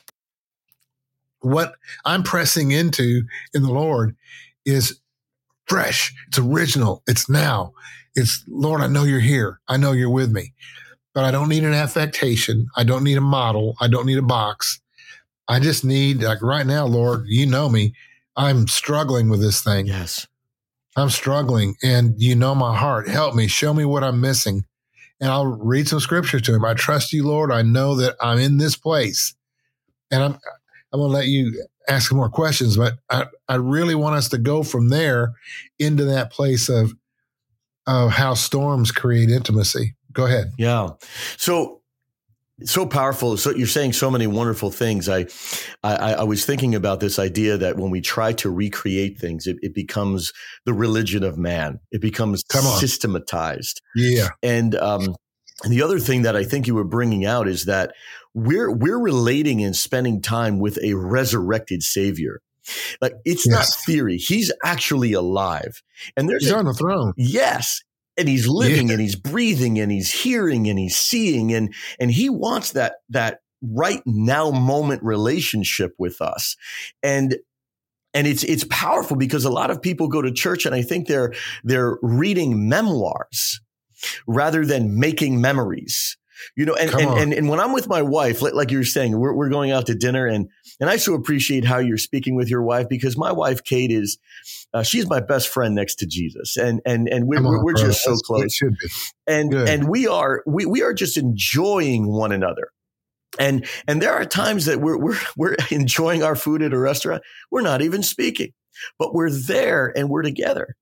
what 1.40 1.74
I'm 2.04 2.22
pressing 2.22 2.70
into 2.70 3.22
in 3.54 3.62
the 3.62 3.72
Lord 3.72 4.16
is 4.64 4.98
fresh. 5.66 6.14
It's 6.28 6.38
original. 6.38 7.02
It's 7.06 7.28
now. 7.28 7.72
It's 8.14 8.44
Lord, 8.48 8.80
I 8.80 8.86
know 8.86 9.04
you're 9.04 9.20
here. 9.20 9.60
I 9.68 9.76
know 9.76 9.92
you're 9.92 10.10
with 10.10 10.30
me, 10.30 10.52
but 11.14 11.24
I 11.24 11.30
don't 11.30 11.48
need 11.48 11.64
an 11.64 11.74
affectation. 11.74 12.68
I 12.76 12.84
don't 12.84 13.04
need 13.04 13.16
a 13.16 13.22
model. 13.22 13.76
I 13.80 13.88
don't 13.88 14.06
need 14.06 14.18
a 14.18 14.22
box. 14.22 14.80
I 15.48 15.60
just 15.60 15.84
need, 15.84 16.22
like 16.22 16.42
right 16.42 16.66
now, 16.66 16.86
Lord, 16.86 17.24
you 17.26 17.46
know 17.46 17.68
me. 17.68 17.94
I'm 18.36 18.68
struggling 18.68 19.28
with 19.28 19.40
this 19.40 19.62
thing. 19.62 19.86
Yes. 19.86 20.26
I'm 20.96 21.10
struggling 21.10 21.74
and 21.82 22.14
you 22.18 22.34
know 22.34 22.54
my 22.54 22.76
heart. 22.76 23.08
Help 23.08 23.34
me. 23.34 23.46
Show 23.46 23.72
me 23.74 23.84
what 23.84 24.04
I'm 24.04 24.20
missing. 24.20 24.64
And 25.22 25.30
I'll 25.30 25.46
read 25.46 25.88
some 25.88 26.00
scripture 26.00 26.40
to 26.40 26.54
him. 26.54 26.64
I 26.64 26.74
trust 26.74 27.12
you, 27.12 27.24
Lord. 27.24 27.52
I 27.52 27.62
know 27.62 27.94
that 27.94 28.16
I'm 28.20 28.38
in 28.38 28.58
this 28.58 28.76
place. 28.76 29.34
And 30.10 30.22
I'm 30.22 30.32
I'm 30.92 31.00
gonna 31.00 31.12
let 31.12 31.28
you 31.28 31.64
ask 31.88 32.12
more 32.12 32.28
questions, 32.28 32.76
but 32.76 32.94
I, 33.08 33.26
I 33.48 33.54
really 33.54 33.94
want 33.94 34.16
us 34.16 34.28
to 34.30 34.38
go 34.38 34.62
from 34.62 34.88
there 34.88 35.32
into 35.78 36.04
that 36.04 36.30
place 36.30 36.68
of 36.68 36.92
of 37.86 38.10
how 38.10 38.34
storms 38.34 38.90
create 38.90 39.30
intimacy. 39.30 39.94
Go 40.12 40.26
ahead. 40.26 40.52
Yeah. 40.58 40.90
So 41.36 41.81
so 42.70 42.86
powerful. 42.86 43.36
So 43.36 43.50
you're 43.50 43.66
saying 43.66 43.92
so 43.94 44.10
many 44.10 44.26
wonderful 44.26 44.70
things. 44.70 45.08
I, 45.08 45.26
I, 45.82 46.14
I 46.14 46.22
was 46.22 46.44
thinking 46.44 46.74
about 46.74 47.00
this 47.00 47.18
idea 47.18 47.56
that 47.58 47.76
when 47.76 47.90
we 47.90 48.00
try 48.00 48.32
to 48.34 48.50
recreate 48.50 49.18
things, 49.18 49.46
it, 49.46 49.56
it 49.62 49.74
becomes 49.74 50.32
the 50.64 50.74
religion 50.74 51.24
of 51.24 51.38
man. 51.38 51.80
It 51.90 52.00
becomes 52.00 52.42
systematized. 52.50 53.80
Yeah. 53.94 54.28
And, 54.42 54.74
um, 54.74 55.14
and 55.64 55.72
the 55.72 55.82
other 55.82 55.98
thing 55.98 56.22
that 56.22 56.36
I 56.36 56.44
think 56.44 56.66
you 56.66 56.74
were 56.74 56.84
bringing 56.84 57.24
out 57.24 57.48
is 57.48 57.66
that 57.66 57.94
we're, 58.34 58.70
we're 58.70 58.98
relating 58.98 59.62
and 59.62 59.76
spending 59.76 60.20
time 60.20 60.58
with 60.58 60.78
a 60.82 60.94
resurrected 60.94 61.82
savior. 61.82 62.40
Like 63.00 63.14
it's 63.24 63.46
yes. 63.46 63.54
not 63.54 63.84
theory. 63.84 64.16
He's 64.16 64.52
actually 64.64 65.12
alive. 65.12 65.82
And 66.16 66.28
there's 66.28 66.44
He's 66.44 66.52
a, 66.52 66.56
on 66.56 66.64
the 66.64 66.74
throne. 66.74 67.12
Yes 67.16 67.80
and 68.16 68.28
he's 68.28 68.48
living 68.48 68.88
yeah. 68.88 68.94
and 68.94 69.00
he's 69.00 69.16
breathing 69.16 69.78
and 69.78 69.90
he's 69.90 70.10
hearing 70.10 70.68
and 70.68 70.78
he's 70.78 70.96
seeing 70.96 71.52
and 71.52 71.74
and 71.98 72.10
he 72.10 72.28
wants 72.28 72.72
that 72.72 72.96
that 73.08 73.40
right 73.62 74.02
now 74.06 74.50
moment 74.50 75.02
relationship 75.02 75.94
with 75.98 76.20
us 76.20 76.56
and 77.02 77.36
and 78.14 78.26
it's 78.26 78.44
it's 78.44 78.64
powerful 78.64 79.16
because 79.16 79.44
a 79.44 79.50
lot 79.50 79.70
of 79.70 79.80
people 79.80 80.08
go 80.08 80.20
to 80.20 80.32
church 80.32 80.66
and 80.66 80.74
I 80.74 80.82
think 80.82 81.06
they're 81.06 81.32
they're 81.64 81.98
reading 82.02 82.68
memoirs 82.68 83.60
rather 84.26 84.66
than 84.66 84.98
making 84.98 85.40
memories 85.40 86.16
you 86.56 86.64
know, 86.64 86.74
and, 86.74 86.90
and, 86.90 87.18
and, 87.18 87.32
and, 87.32 87.48
when 87.48 87.60
I'm 87.60 87.72
with 87.72 87.88
my 87.88 88.02
wife, 88.02 88.42
like 88.42 88.70
you 88.70 88.78
were 88.78 88.84
saying, 88.84 89.18
we're, 89.18 89.34
we're 89.34 89.48
going 89.48 89.70
out 89.70 89.86
to 89.86 89.94
dinner 89.94 90.26
and, 90.26 90.48
and 90.80 90.90
I 90.90 90.96
so 90.96 91.14
appreciate 91.14 91.64
how 91.64 91.78
you're 91.78 91.98
speaking 91.98 92.34
with 92.34 92.48
your 92.48 92.62
wife 92.62 92.88
because 92.88 93.16
my 93.16 93.32
wife, 93.32 93.62
Kate 93.64 93.90
is, 93.90 94.18
uh, 94.74 94.82
she's 94.82 95.08
my 95.08 95.20
best 95.20 95.48
friend 95.48 95.74
next 95.74 95.96
to 95.96 96.06
Jesus. 96.06 96.56
And, 96.56 96.80
and, 96.84 97.08
and 97.08 97.26
we're, 97.26 97.38
on, 97.38 97.64
we're, 97.64 97.74
just 97.74 98.02
so 98.02 98.16
close. 98.16 98.60
And, 99.26 99.50
Good. 99.50 99.68
and 99.68 99.88
we 99.88 100.06
are, 100.06 100.42
we, 100.46 100.66
we 100.66 100.82
are 100.82 100.94
just 100.94 101.16
enjoying 101.16 102.10
one 102.10 102.32
another. 102.32 102.68
And, 103.38 103.66
and 103.86 104.02
there 104.02 104.12
are 104.12 104.24
times 104.24 104.66
that 104.66 104.80
we're, 104.80 104.98
we're, 104.98 105.18
we're 105.36 105.56
enjoying 105.70 106.22
our 106.22 106.36
food 106.36 106.62
at 106.62 106.72
a 106.72 106.78
restaurant. 106.78 107.22
We're 107.50 107.62
not 107.62 107.82
even 107.82 108.02
speaking, 108.02 108.52
but 108.98 109.14
we're 109.14 109.30
there 109.30 109.92
and 109.96 110.08
we're 110.08 110.22
together. 110.22 110.76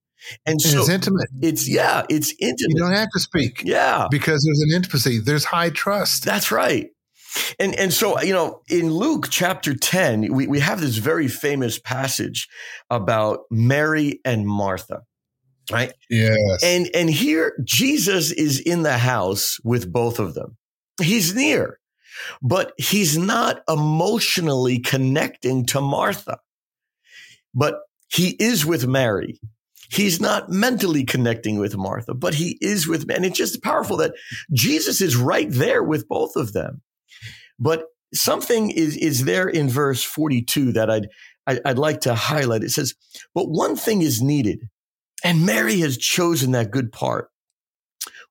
And, 0.46 0.54
and 0.54 0.60
so 0.60 0.80
it's 0.80 0.88
intimate. 0.88 1.28
It's 1.40 1.68
yeah, 1.68 2.04
it's 2.08 2.34
intimate. 2.38 2.74
You 2.74 2.78
don't 2.78 2.92
have 2.92 3.10
to 3.14 3.20
speak. 3.20 3.62
Yeah. 3.64 4.08
Because 4.10 4.44
there's 4.44 4.60
an 4.60 4.76
intimacy. 4.76 5.18
There's 5.18 5.44
high 5.44 5.70
trust. 5.70 6.24
That's 6.24 6.52
right. 6.52 6.90
And 7.58 7.74
and 7.76 7.92
so 7.92 8.20
you 8.20 8.32
know 8.32 8.62
in 8.68 8.92
Luke 8.92 9.28
chapter 9.30 9.74
10 9.74 10.32
we, 10.32 10.46
we 10.46 10.60
have 10.60 10.80
this 10.80 10.96
very 10.96 11.28
famous 11.28 11.78
passage 11.78 12.48
about 12.88 13.40
Mary 13.50 14.20
and 14.24 14.46
Martha 14.46 15.02
right 15.70 15.92
yes 16.08 16.36
and 16.64 16.90
and 16.94 17.08
here 17.08 17.52
Jesus 17.64 18.32
is 18.32 18.58
in 18.58 18.82
the 18.82 18.98
house 18.98 19.58
with 19.62 19.92
both 19.92 20.18
of 20.18 20.34
them 20.34 20.56
he's 21.00 21.34
near 21.34 21.78
but 22.42 22.72
he's 22.76 23.16
not 23.16 23.62
emotionally 23.68 24.80
connecting 24.80 25.66
to 25.66 25.80
Martha 25.80 26.38
but 27.54 27.78
he 28.08 28.30
is 28.40 28.66
with 28.66 28.88
Mary 28.88 29.38
He's 29.90 30.20
not 30.20 30.48
mentally 30.48 31.04
connecting 31.04 31.58
with 31.58 31.76
Martha, 31.76 32.14
but 32.14 32.34
he 32.34 32.56
is 32.60 32.86
with, 32.86 33.10
and 33.10 33.24
it's 33.24 33.36
just 33.36 33.62
powerful 33.62 33.96
that 33.98 34.14
Jesus 34.52 35.00
is 35.00 35.16
right 35.16 35.48
there 35.50 35.82
with 35.82 36.08
both 36.08 36.36
of 36.36 36.52
them. 36.52 36.82
But 37.58 37.84
something 38.14 38.70
is, 38.70 38.96
is 38.96 39.24
there 39.24 39.48
in 39.48 39.68
verse 39.68 40.02
42 40.02 40.72
that 40.72 40.90
I'd, 40.90 41.08
I'd 41.46 41.78
like 41.78 42.02
to 42.02 42.14
highlight. 42.14 42.62
It 42.62 42.70
says, 42.70 42.94
but 43.34 43.46
one 43.46 43.76
thing 43.76 44.02
is 44.02 44.22
needed 44.22 44.68
and 45.24 45.44
Mary 45.44 45.80
has 45.80 45.98
chosen 45.98 46.52
that 46.52 46.70
good 46.70 46.92
part 46.92 47.28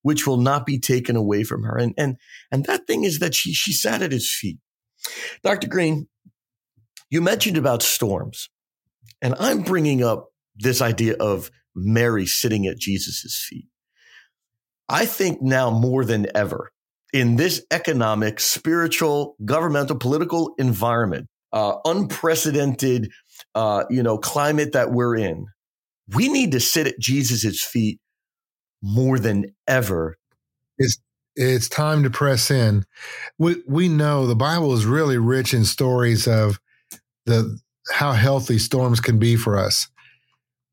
which 0.02 0.26
will 0.26 0.38
not 0.38 0.66
be 0.66 0.80
taken 0.80 1.18
away 1.18 1.44
from 1.44 1.64
her. 1.64 1.78
And, 1.78 1.94
and, 1.98 2.16
and 2.52 2.64
that 2.66 2.88
thing 2.88 3.04
is 3.04 3.20
that 3.20 3.36
she, 3.36 3.54
she 3.54 3.74
sat 3.74 4.02
at 4.02 4.14
his 4.14 4.34
feet. 4.34 4.58
Dr. 5.44 5.68
Greene, 5.68 6.08
you 7.10 7.22
mentioned 7.22 7.58
about 7.58 7.84
storms 7.84 8.50
and 9.22 9.36
I'm 9.40 9.62
bringing 9.62 10.04
up 10.04 10.29
this 10.60 10.82
idea 10.82 11.16
of 11.20 11.50
Mary 11.76 12.26
sitting 12.26 12.68
at 12.68 12.78
Jesus' 12.78 13.46
feet. 13.50 13.68
I 14.88 15.06
think 15.06 15.42
now 15.42 15.70
more 15.70 16.04
than 16.04 16.28
ever 16.36 16.72
in 17.14 17.38
this 17.38 17.64
economic, 17.72 18.40
spiritual, 18.40 19.36
governmental, 19.46 19.98
political 19.98 20.54
environment, 20.58 21.28
uh, 21.54 21.76
unprecedented, 21.86 23.10
uh, 23.56 23.84
you 23.90 24.04
know, 24.04 24.18
climate 24.18 24.74
that 24.74 24.92
we're 24.92 25.16
in, 25.16 25.46
we 26.14 26.28
need 26.28 26.52
to 26.52 26.60
sit 26.60 26.88
at 26.88 27.00
Jesus' 27.00 27.64
feet 27.64 28.00
more 28.82 29.20
than 29.20 29.46
ever. 29.68 30.18
It's 30.78 31.00
it's 31.36 31.70
time 31.70 32.04
to 32.04 32.10
press 32.10 32.52
in. 32.52 32.86
We 33.38 33.62
we 33.68 33.88
know 33.88 34.26
the 34.28 34.36
Bible 34.36 34.74
is 34.74 34.86
really 34.86 35.18
rich 35.18 35.54
in 35.54 35.66
stories 35.66 36.28
of 36.28 36.60
the 37.26 37.60
how 37.92 38.12
healthy 38.12 38.58
storms 38.60 39.00
can 39.00 39.18
be 39.20 39.36
for 39.36 39.58
us 39.58 39.88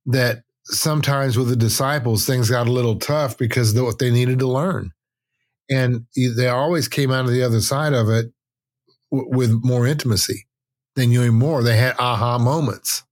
that 0.06 0.42
sometimes 0.64 1.36
with 1.36 1.48
the 1.48 1.56
disciples, 1.56 2.26
things 2.26 2.50
got 2.50 2.66
a 2.66 2.72
little 2.72 2.98
tough 2.98 3.38
because 3.38 3.76
of 3.76 3.84
what 3.84 3.98
they 3.98 4.10
needed 4.10 4.38
to 4.40 4.48
learn. 4.48 4.92
And 5.70 6.06
they 6.36 6.48
always 6.48 6.88
came 6.88 7.10
out 7.10 7.24
of 7.24 7.32
the 7.32 7.42
other 7.42 7.60
side 7.60 7.92
of 7.92 8.08
it 8.08 8.32
w- 9.12 9.36
with 9.36 9.50
more 9.62 9.86
intimacy. 9.86 10.46
Knew 10.96 11.22
him 11.22 11.34
more. 11.34 11.62
They 11.62 11.76
had 11.76 11.94
aha 11.98 12.38
moments. 12.38 13.02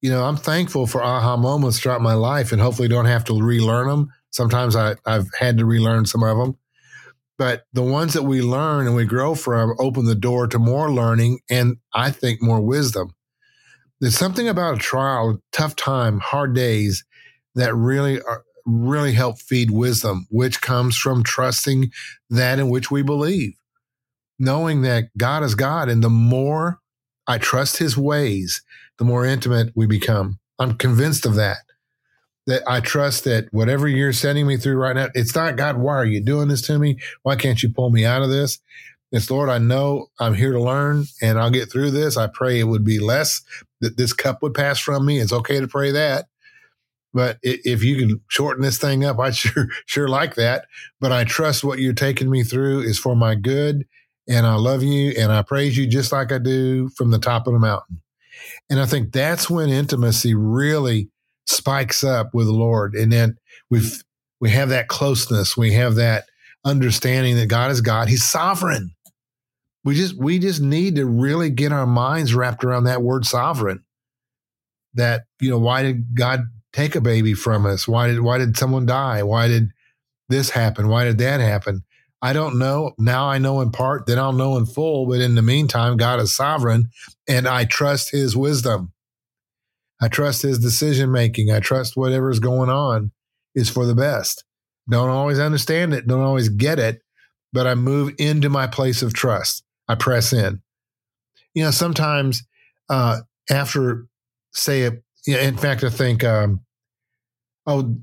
You 0.00 0.10
know, 0.10 0.24
I'm 0.24 0.36
thankful 0.36 0.86
for 0.86 1.02
aha 1.02 1.36
moments 1.36 1.78
throughout 1.78 2.00
my 2.00 2.14
life 2.14 2.50
and 2.52 2.60
hopefully 2.60 2.88
don't 2.88 3.04
have 3.04 3.24
to 3.24 3.40
relearn 3.40 3.88
them. 3.88 4.08
Sometimes 4.30 4.74
I, 4.74 4.96
I've 5.04 5.28
had 5.38 5.58
to 5.58 5.66
relearn 5.66 6.06
some 6.06 6.22
of 6.22 6.38
them. 6.38 6.56
But 7.36 7.64
the 7.72 7.82
ones 7.82 8.14
that 8.14 8.22
we 8.22 8.40
learn 8.42 8.86
and 8.86 8.96
we 8.96 9.04
grow 9.04 9.34
from 9.34 9.74
open 9.78 10.04
the 10.06 10.14
door 10.14 10.46
to 10.46 10.58
more 10.58 10.90
learning 10.90 11.40
and 11.50 11.76
I 11.92 12.10
think 12.10 12.40
more 12.40 12.60
wisdom. 12.60 13.14
There's 14.04 14.18
something 14.18 14.48
about 14.48 14.74
a 14.74 14.78
trial, 14.80 15.38
tough 15.50 15.76
time, 15.76 16.20
hard 16.20 16.54
days 16.54 17.06
that 17.54 17.74
really 17.74 18.20
are, 18.20 18.44
really 18.66 19.14
help 19.14 19.38
feed 19.40 19.70
wisdom, 19.70 20.26
which 20.28 20.60
comes 20.60 20.94
from 20.94 21.22
trusting 21.22 21.90
that 22.28 22.58
in 22.58 22.68
which 22.68 22.90
we 22.90 23.00
believe, 23.00 23.54
knowing 24.38 24.82
that 24.82 25.04
God 25.16 25.42
is 25.42 25.54
God. 25.54 25.88
And 25.88 26.04
the 26.04 26.10
more 26.10 26.80
I 27.26 27.38
trust 27.38 27.78
his 27.78 27.96
ways, 27.96 28.62
the 28.98 29.06
more 29.06 29.24
intimate 29.24 29.72
we 29.74 29.86
become. 29.86 30.38
I'm 30.58 30.76
convinced 30.76 31.24
of 31.24 31.36
that. 31.36 31.60
That 32.46 32.62
I 32.66 32.80
trust 32.80 33.24
that 33.24 33.48
whatever 33.52 33.88
you're 33.88 34.12
sending 34.12 34.46
me 34.46 34.58
through 34.58 34.76
right 34.76 34.94
now, 34.94 35.08
it's 35.14 35.34
not 35.34 35.56
God, 35.56 35.78
why 35.78 35.94
are 35.94 36.04
you 36.04 36.22
doing 36.22 36.48
this 36.48 36.60
to 36.66 36.78
me? 36.78 36.98
Why 37.22 37.36
can't 37.36 37.62
you 37.62 37.72
pull 37.72 37.88
me 37.88 38.04
out 38.04 38.20
of 38.20 38.28
this? 38.28 38.60
It's 39.14 39.30
Lord, 39.30 39.48
I 39.48 39.58
know 39.58 40.08
I'm 40.18 40.34
here 40.34 40.50
to 40.50 40.60
learn 40.60 41.04
and 41.22 41.38
I'll 41.38 41.48
get 41.48 41.70
through 41.70 41.92
this. 41.92 42.16
I 42.16 42.26
pray 42.26 42.58
it 42.58 42.64
would 42.64 42.84
be 42.84 42.98
less 42.98 43.42
that 43.80 43.96
this 43.96 44.12
cup 44.12 44.42
would 44.42 44.54
pass 44.54 44.80
from 44.80 45.06
me. 45.06 45.20
It's 45.20 45.32
okay 45.32 45.60
to 45.60 45.68
pray 45.68 45.92
that. 45.92 46.26
But 47.12 47.38
if 47.40 47.84
you 47.84 47.96
can 47.96 48.20
shorten 48.26 48.64
this 48.64 48.76
thing 48.76 49.04
up, 49.04 49.20
I 49.20 49.30
sure, 49.30 49.68
sure 49.86 50.08
like 50.08 50.34
that. 50.34 50.66
But 51.00 51.12
I 51.12 51.22
trust 51.22 51.62
what 51.62 51.78
you're 51.78 51.92
taking 51.92 52.28
me 52.28 52.42
through 52.42 52.80
is 52.80 52.98
for 52.98 53.14
my 53.14 53.36
good. 53.36 53.86
And 54.28 54.48
I 54.48 54.56
love 54.56 54.82
you 54.82 55.14
and 55.16 55.30
I 55.30 55.42
praise 55.42 55.78
you 55.78 55.86
just 55.86 56.10
like 56.10 56.32
I 56.32 56.38
do 56.38 56.88
from 56.96 57.12
the 57.12 57.20
top 57.20 57.46
of 57.46 57.52
the 57.52 57.60
mountain. 57.60 58.02
And 58.68 58.80
I 58.80 58.86
think 58.86 59.12
that's 59.12 59.48
when 59.48 59.68
intimacy 59.68 60.34
really 60.34 61.08
spikes 61.46 62.02
up 62.02 62.34
with 62.34 62.46
the 62.46 62.52
Lord. 62.52 62.96
And 62.96 63.12
then 63.12 63.36
we've, 63.70 64.02
we 64.40 64.50
have 64.50 64.70
that 64.70 64.88
closeness. 64.88 65.56
We 65.56 65.72
have 65.74 65.94
that 65.94 66.24
understanding 66.64 67.36
that 67.36 67.46
God 67.46 67.70
is 67.70 67.80
God. 67.80 68.08
He's 68.08 68.24
sovereign. 68.24 68.90
We 69.84 69.94
just 69.94 70.16
we 70.16 70.38
just 70.38 70.60
need 70.60 70.96
to 70.96 71.06
really 71.06 71.50
get 71.50 71.72
our 71.72 71.86
minds 71.86 72.34
wrapped 72.34 72.64
around 72.64 72.84
that 72.84 73.02
word 73.02 73.26
sovereign. 73.26 73.84
That 74.94 75.24
you 75.40 75.50
know, 75.50 75.58
why 75.58 75.82
did 75.82 76.14
God 76.14 76.44
take 76.72 76.94
a 76.94 77.00
baby 77.00 77.34
from 77.34 77.66
us? 77.66 77.86
Why 77.86 78.08
did 78.08 78.20
why 78.20 78.38
did 78.38 78.56
someone 78.56 78.86
die? 78.86 79.22
Why 79.22 79.48
did 79.48 79.70
this 80.28 80.50
happen? 80.50 80.88
Why 80.88 81.04
did 81.04 81.18
that 81.18 81.40
happen? 81.40 81.84
I 82.22 82.32
don't 82.32 82.58
know. 82.58 82.92
Now 82.98 83.28
I 83.28 83.36
know 83.36 83.60
in 83.60 83.70
part, 83.70 84.06
then 84.06 84.18
I'll 84.18 84.32
know 84.32 84.56
in 84.56 84.64
full. 84.64 85.06
But 85.06 85.20
in 85.20 85.34
the 85.34 85.42
meantime, 85.42 85.98
God 85.98 86.20
is 86.20 86.34
sovereign 86.34 86.88
and 87.28 87.46
I 87.46 87.66
trust 87.66 88.10
his 88.10 88.34
wisdom. 88.34 88.92
I 90.00 90.08
trust 90.08 90.42
his 90.42 90.58
decision 90.58 91.12
making. 91.12 91.50
I 91.50 91.60
trust 91.60 91.96
whatever 91.96 92.30
is 92.30 92.40
going 92.40 92.70
on 92.70 93.12
is 93.54 93.68
for 93.68 93.84
the 93.84 93.94
best. 93.94 94.44
Don't 94.88 95.10
always 95.10 95.38
understand 95.38 95.94
it, 95.94 96.06
don't 96.06 96.20
always 96.20 96.48
get 96.48 96.78
it, 96.78 97.00
but 97.52 97.66
I 97.66 97.74
move 97.74 98.14
into 98.18 98.48
my 98.48 98.66
place 98.66 99.02
of 99.02 99.14
trust. 99.14 99.63
I 99.88 99.94
press 99.94 100.32
in. 100.32 100.62
You 101.54 101.64
know, 101.64 101.70
sometimes 101.70 102.42
uh, 102.88 103.20
after, 103.50 104.06
say, 104.52 104.90
in 105.26 105.56
fact, 105.56 105.84
I 105.84 105.90
think, 105.90 106.24
um, 106.24 106.60
oh, 107.66 107.96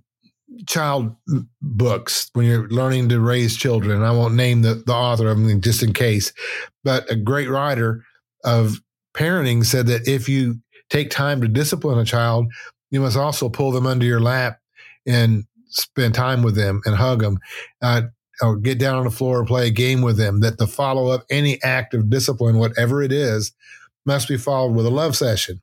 child 0.67 1.15
books 1.61 2.29
when 2.33 2.45
you're 2.45 2.67
learning 2.69 3.09
to 3.09 3.19
raise 3.19 3.55
children. 3.55 4.03
I 4.03 4.11
won't 4.11 4.35
name 4.35 4.61
the, 4.61 4.75
the 4.85 4.93
author 4.93 5.29
of 5.29 5.37
them 5.37 5.61
just 5.61 5.81
in 5.81 5.93
case, 5.93 6.33
but 6.83 7.09
a 7.09 7.15
great 7.15 7.49
writer 7.49 8.03
of 8.43 8.81
parenting 9.13 9.65
said 9.65 9.87
that 9.87 10.07
if 10.07 10.27
you 10.27 10.59
take 10.89 11.09
time 11.09 11.41
to 11.41 11.47
discipline 11.47 11.99
a 11.99 12.05
child, 12.05 12.47
you 12.89 12.99
must 12.99 13.17
also 13.17 13.49
pull 13.49 13.71
them 13.71 13.87
under 13.87 14.05
your 14.05 14.19
lap 14.19 14.59
and 15.07 15.45
spend 15.69 16.13
time 16.13 16.43
with 16.43 16.55
them 16.55 16.81
and 16.85 16.95
hug 16.95 17.21
them. 17.21 17.39
Uh, 17.81 18.03
or 18.41 18.57
get 18.57 18.79
down 18.79 18.95
on 18.97 19.03
the 19.05 19.11
floor 19.11 19.39
and 19.39 19.47
play 19.47 19.67
a 19.67 19.71
game 19.71 20.01
with 20.01 20.17
them. 20.17 20.39
That 20.41 20.57
the 20.57 20.67
follow 20.67 21.09
up, 21.09 21.25
any 21.29 21.61
act 21.63 21.93
of 21.93 22.09
discipline, 22.09 22.57
whatever 22.57 23.01
it 23.01 23.11
is, 23.11 23.53
must 24.05 24.27
be 24.27 24.37
followed 24.37 24.75
with 24.75 24.85
a 24.85 24.91
love 24.91 25.15
session. 25.15 25.61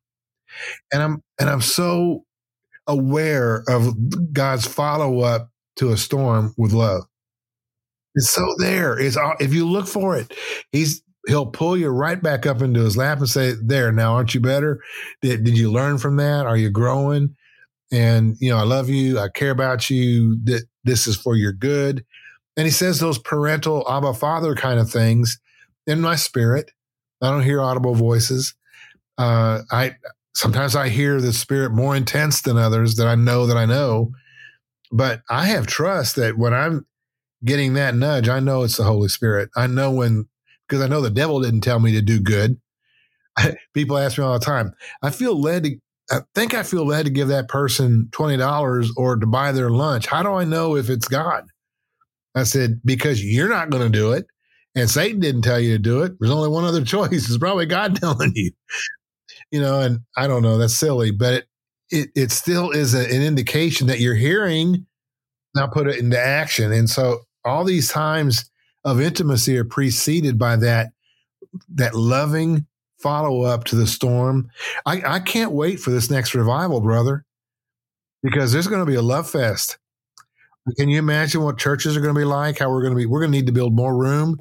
And 0.93 1.03
I'm 1.03 1.23
and 1.39 1.51
I'm 1.51 1.61
so 1.61 2.25
aware 2.87 3.65
of 3.69 3.95
God's 4.33 4.67
follow 4.67 5.21
up 5.21 5.51
to 5.77 5.91
a 5.93 5.97
storm 5.97 6.55
with 6.57 6.73
love. 6.73 7.05
It's 8.15 8.31
so 8.31 8.47
there. 8.59 8.99
It's 8.99 9.17
if 9.41 9.55
you 9.55 9.67
look 9.69 9.87
for 9.87 10.17
it, 10.17 10.33
he's 10.73 11.03
he'll 11.27 11.47
pull 11.47 11.77
you 11.77 11.89
right 11.89 12.21
back 12.23 12.47
up 12.47 12.63
into 12.63 12.81
his 12.81 12.97
lap 12.97 13.19
and 13.19 13.29
say, 13.29 13.53
"There, 13.63 13.93
now 13.93 14.15
aren't 14.15 14.35
you 14.35 14.41
better? 14.41 14.81
Did 15.23 15.45
did 15.45 15.57
you 15.59 15.71
learn 15.71 15.99
from 15.99 16.17
that? 16.17 16.47
Are 16.47 16.57
you 16.57 16.71
growing? 16.71 17.37
And 17.93 18.37
you 18.41 18.51
know, 18.51 18.59
I 18.59 18.65
love 18.65 18.89
you. 18.89 19.19
I 19.19 19.29
care 19.29 19.51
about 19.51 19.91
you. 19.91 20.39
That 20.45 20.65
this 20.85 21.07
is 21.07 21.17
for 21.17 21.37
your 21.37 21.53
good." 21.53 22.05
And 22.59 22.67
he 22.67 22.73
says 22.73 22.99
those 22.99 23.19
parental 23.19 23.87
Abba 23.89 24.15
Father 24.15 24.57
kind 24.57 24.81
of 24.81 24.91
things 24.91 25.41
in 25.87 26.01
my 26.01 26.17
spirit. 26.17 26.73
I 27.23 27.31
don't 27.31 27.45
hear 27.45 27.63
audible 27.63 27.95
voices. 27.95 28.55
Uh, 29.17 29.61
I 29.71 29.95
sometimes 30.35 30.75
I 30.75 30.89
hear 30.89 31.21
the 31.21 31.33
spirit 31.33 31.71
more 31.71 31.95
intense 31.97 32.43
than 32.43 32.59
others 32.59 32.97
that 32.97 33.07
I 33.07 33.15
know 33.15 33.47
that 33.47 33.57
I 33.57 33.65
know. 33.65 34.11
But 34.91 35.23
I 35.31 35.47
have 35.47 35.69
trust 35.69 36.17
that 36.17 36.37
when 36.37 36.53
I'm 36.53 36.85
getting 37.45 37.75
that 37.75 37.95
nudge, 37.95 38.29
I 38.29 38.41
know 38.41 38.65
it's 38.65 38.77
the 38.77 38.85
Holy 38.85 39.09
Spirit. 39.09 39.51
I 39.57 39.69
know 39.69 39.93
when, 39.93 40.29
because 40.69 40.83
I 40.83 40.89
know 40.89 41.01
the 41.01 41.11
devil 41.11 41.41
didn't 41.41 41.61
tell 41.61 41.79
me 41.79 41.93
to 41.93 42.03
do 42.03 42.21
good. 42.21 42.61
People 43.75 43.99
ask 43.99 44.19
me 44.19 44.25
all 44.25 44.39
the 44.39 44.45
time, 44.45 44.73
I 45.03 45.11
feel 45.11 45.41
led 45.41 45.65
to, 45.65 45.77
I 46.11 46.21
think 46.35 46.55
I 46.55 46.65
feel 46.65 46.87
led 46.87 47.05
to 47.05 47.11
give 47.11 47.29
that 47.29 47.49
person 47.49 48.09
$20 48.11 48.89
or 48.97 49.17
to 49.17 49.27
buy 49.27 49.53
their 49.53 49.71
lunch. 49.71 50.07
How 50.07 50.23
do 50.23 50.33
I 50.33 50.45
know 50.45 50.75
if 50.75 50.91
it's 50.91 51.07
God? 51.07 51.45
I 52.39 52.45
said, 52.45 52.81
because 52.85 53.25
you're 53.25 53.49
not 53.49 53.71
going 53.71 53.85
to 53.85 53.99
do 53.99 54.13
it. 54.13 54.27
And 54.75 54.89
Satan 54.89 55.21
didn't 55.21 55.43
tell 55.43 55.59
you 55.59 55.73
to 55.73 55.83
do 55.83 56.03
it. 56.03 56.13
There's 56.21 56.33
only 56.33 56.49
one 56.49 56.65
other 56.65 56.85
choice. 56.85 57.13
It's 57.13 57.39
probably 57.39 57.67
God 57.67 57.97
telling 57.97 58.33
you 58.35 58.53
you 59.51 59.61
know, 59.61 59.81
and 59.81 60.01
I 60.17 60.27
don't 60.27 60.43
know, 60.43 60.59
that's 60.59 60.75
silly, 60.75 61.11
but 61.11 61.35
it 61.35 61.45
it, 61.91 62.11
it 62.15 62.31
still 62.31 62.71
is 62.71 62.95
a, 62.95 63.01
an 63.01 63.23
indication 63.23 63.87
that 63.87 64.01
you're 64.01 64.15
hearing. 64.15 64.87
Now 65.55 65.67
put 65.67 65.89
it 65.89 65.99
into 65.99 66.19
action, 66.19 66.73
and 66.73 66.89
so 66.89 67.21
all 67.45 67.65
these 67.65 67.89
times 67.89 68.51
of 68.85 69.01
intimacy 69.01 69.57
are 69.57 69.65
preceded 69.65 70.39
by 70.39 70.57
that 70.57 70.89
that 71.75 71.95
loving 71.95 72.67
follow 73.01 73.43
up 73.43 73.65
to 73.65 73.77
the 73.77 73.87
storm. 73.87 74.51
I, 74.85 75.03
I 75.07 75.21
can't 75.21 75.53
wait 75.53 75.81
for 75.81 75.91
this 75.91 76.11
next 76.11 76.35
revival, 76.35 76.81
brother, 76.81 77.25
because 78.23 78.53
there's 78.53 78.67
going 78.67 78.85
to 78.85 78.91
be 78.91 78.97
a 78.97 79.03
love 79.03 79.31
fest. 79.31 79.79
Can 80.77 80.89
you 80.89 80.99
imagine 80.99 81.43
what 81.43 81.59
churches 81.59 81.97
are 81.97 82.01
going 82.01 82.15
to 82.15 82.19
be 82.19 82.25
like? 82.25 82.59
How 82.59 82.71
we're 82.71 82.83
going 82.83 82.93
to 82.93 82.97
be? 82.97 83.07
We're 83.07 83.21
going 83.21 83.33
to 83.33 83.39
need 83.39 83.47
to 83.47 83.53
build 83.53 83.75
more 83.75 83.97
room. 83.97 84.41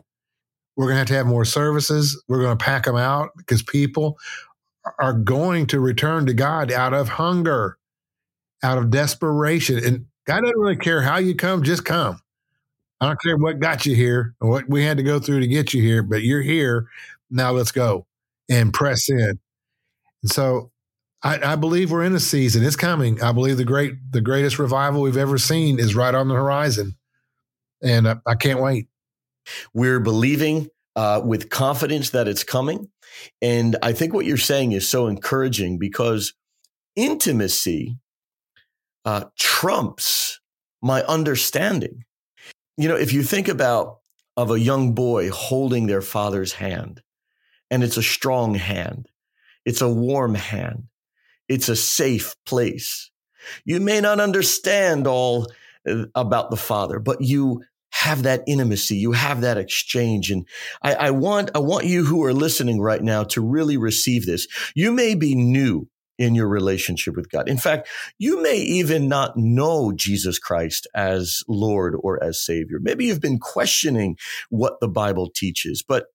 We're 0.75 0.85
going 0.85 0.95
to 0.95 0.99
have 0.99 1.07
to 1.07 1.13
have 1.15 1.27
more 1.27 1.45
services. 1.45 2.21
We're 2.27 2.41
going 2.41 2.57
to 2.57 2.63
pack 2.63 2.85
them 2.85 2.95
out 2.95 3.31
because 3.37 3.63
people 3.63 4.17
are 4.99 5.13
going 5.13 5.67
to 5.67 5.79
return 5.79 6.25
to 6.27 6.33
God 6.33 6.71
out 6.71 6.93
of 6.93 7.09
hunger, 7.09 7.77
out 8.63 8.77
of 8.77 8.89
desperation. 8.89 9.83
And 9.83 10.05
God 10.25 10.41
doesn't 10.41 10.57
really 10.59 10.75
care 10.75 11.01
how 11.01 11.17
you 11.17 11.35
come, 11.35 11.63
just 11.63 11.85
come. 11.85 12.19
I 12.99 13.07
don't 13.07 13.21
care 13.21 13.37
what 13.37 13.59
got 13.59 13.85
you 13.85 13.95
here 13.95 14.35
or 14.41 14.49
what 14.49 14.69
we 14.69 14.83
had 14.83 14.97
to 14.97 15.03
go 15.03 15.19
through 15.19 15.41
to 15.41 15.47
get 15.47 15.73
you 15.73 15.81
here, 15.81 16.03
but 16.03 16.23
you're 16.23 16.41
here. 16.41 16.87
Now 17.29 17.51
let's 17.51 17.71
go 17.71 18.05
and 18.49 18.73
press 18.73 19.09
in. 19.09 19.39
And 20.23 20.31
so 20.31 20.71
I, 21.23 21.53
I, 21.53 21.55
believe 21.55 21.91
we're 21.91 22.03
in 22.03 22.15
a 22.15 22.19
season. 22.19 22.63
It's 22.63 22.75
coming. 22.75 23.21
I 23.21 23.31
believe 23.31 23.57
the 23.57 23.65
great, 23.65 23.93
the 24.11 24.21
greatest 24.21 24.59
revival 24.59 25.01
we've 25.01 25.17
ever 25.17 25.37
seen 25.37 25.79
is 25.79 25.95
right 25.95 26.13
on 26.13 26.27
the 26.27 26.35
horizon. 26.35 26.95
And 27.81 28.07
I, 28.07 28.17
I 28.25 28.35
can't 28.35 28.61
wait. 28.61 28.87
We're 29.73 29.99
believing 29.99 30.69
uh, 30.95 31.21
with 31.23 31.49
confidence 31.49 32.11
that 32.11 32.27
it's 32.27 32.43
coming. 32.43 32.89
And 33.41 33.75
I 33.81 33.93
think 33.93 34.13
what 34.13 34.25
you're 34.25 34.37
saying 34.37 34.73
is 34.73 34.87
so 34.87 35.07
encouraging 35.07 35.79
because 35.79 36.33
intimacy 36.95 37.97
uh, 39.05 39.25
trumps 39.37 40.39
my 40.81 41.03
understanding. 41.03 42.03
You 42.77 42.89
know, 42.89 42.95
if 42.95 43.13
you 43.13 43.23
think 43.23 43.47
about 43.47 43.99
of 44.35 44.51
a 44.51 44.59
young 44.59 44.93
boy 44.93 45.29
holding 45.31 45.87
their 45.87 46.01
father's 46.01 46.53
hand, 46.53 47.01
and 47.71 47.83
it's 47.83 47.97
a 47.97 48.03
strong 48.03 48.55
hand, 48.55 49.09
it's 49.65 49.81
a 49.81 49.89
warm 49.89 50.35
hand, 50.35 50.83
it's 51.49 51.69
a 51.69 51.75
safe 51.75 52.35
place. 52.45 53.11
You 53.65 53.79
may 53.79 54.01
not 54.01 54.19
understand 54.19 55.07
all 55.07 55.51
uh, 55.87 56.05
about 56.15 56.49
the 56.51 56.57
father, 56.57 56.99
but 56.99 57.21
you 57.21 57.63
have 57.91 58.23
that 58.23 58.43
intimacy, 58.47 58.97
you 58.97 59.13
have 59.13 59.41
that 59.41 59.57
exchange. 59.57 60.29
And 60.29 60.45
I, 60.81 60.93
I, 60.93 61.11
want, 61.11 61.51
I 61.55 61.59
want 61.59 61.85
you 61.85 62.05
who 62.05 62.23
are 62.25 62.33
listening 62.33 62.79
right 62.79 63.01
now 63.01 63.23
to 63.25 63.41
really 63.41 63.77
receive 63.77 64.25
this. 64.25 64.47
You 64.75 64.91
may 64.91 65.15
be 65.15 65.33
new 65.35 65.87
in 66.17 66.35
your 66.35 66.47
relationship 66.47 67.15
with 67.15 67.29
God. 67.29 67.47
In 67.47 67.57
fact, 67.57 67.87
you 68.17 68.41
may 68.41 68.57
even 68.57 69.07
not 69.07 69.37
know 69.37 69.93
Jesus 69.95 70.39
Christ 70.39 70.87
as 70.95 71.43
Lord 71.47 71.95
or 71.99 72.21
as 72.23 72.41
Savior. 72.41 72.79
Maybe 72.81 73.05
you've 73.05 73.21
been 73.21 73.39
questioning 73.39 74.17
what 74.49 74.79
the 74.81 74.87
Bible 74.87 75.29
teaches, 75.33 75.83
but 75.87 76.07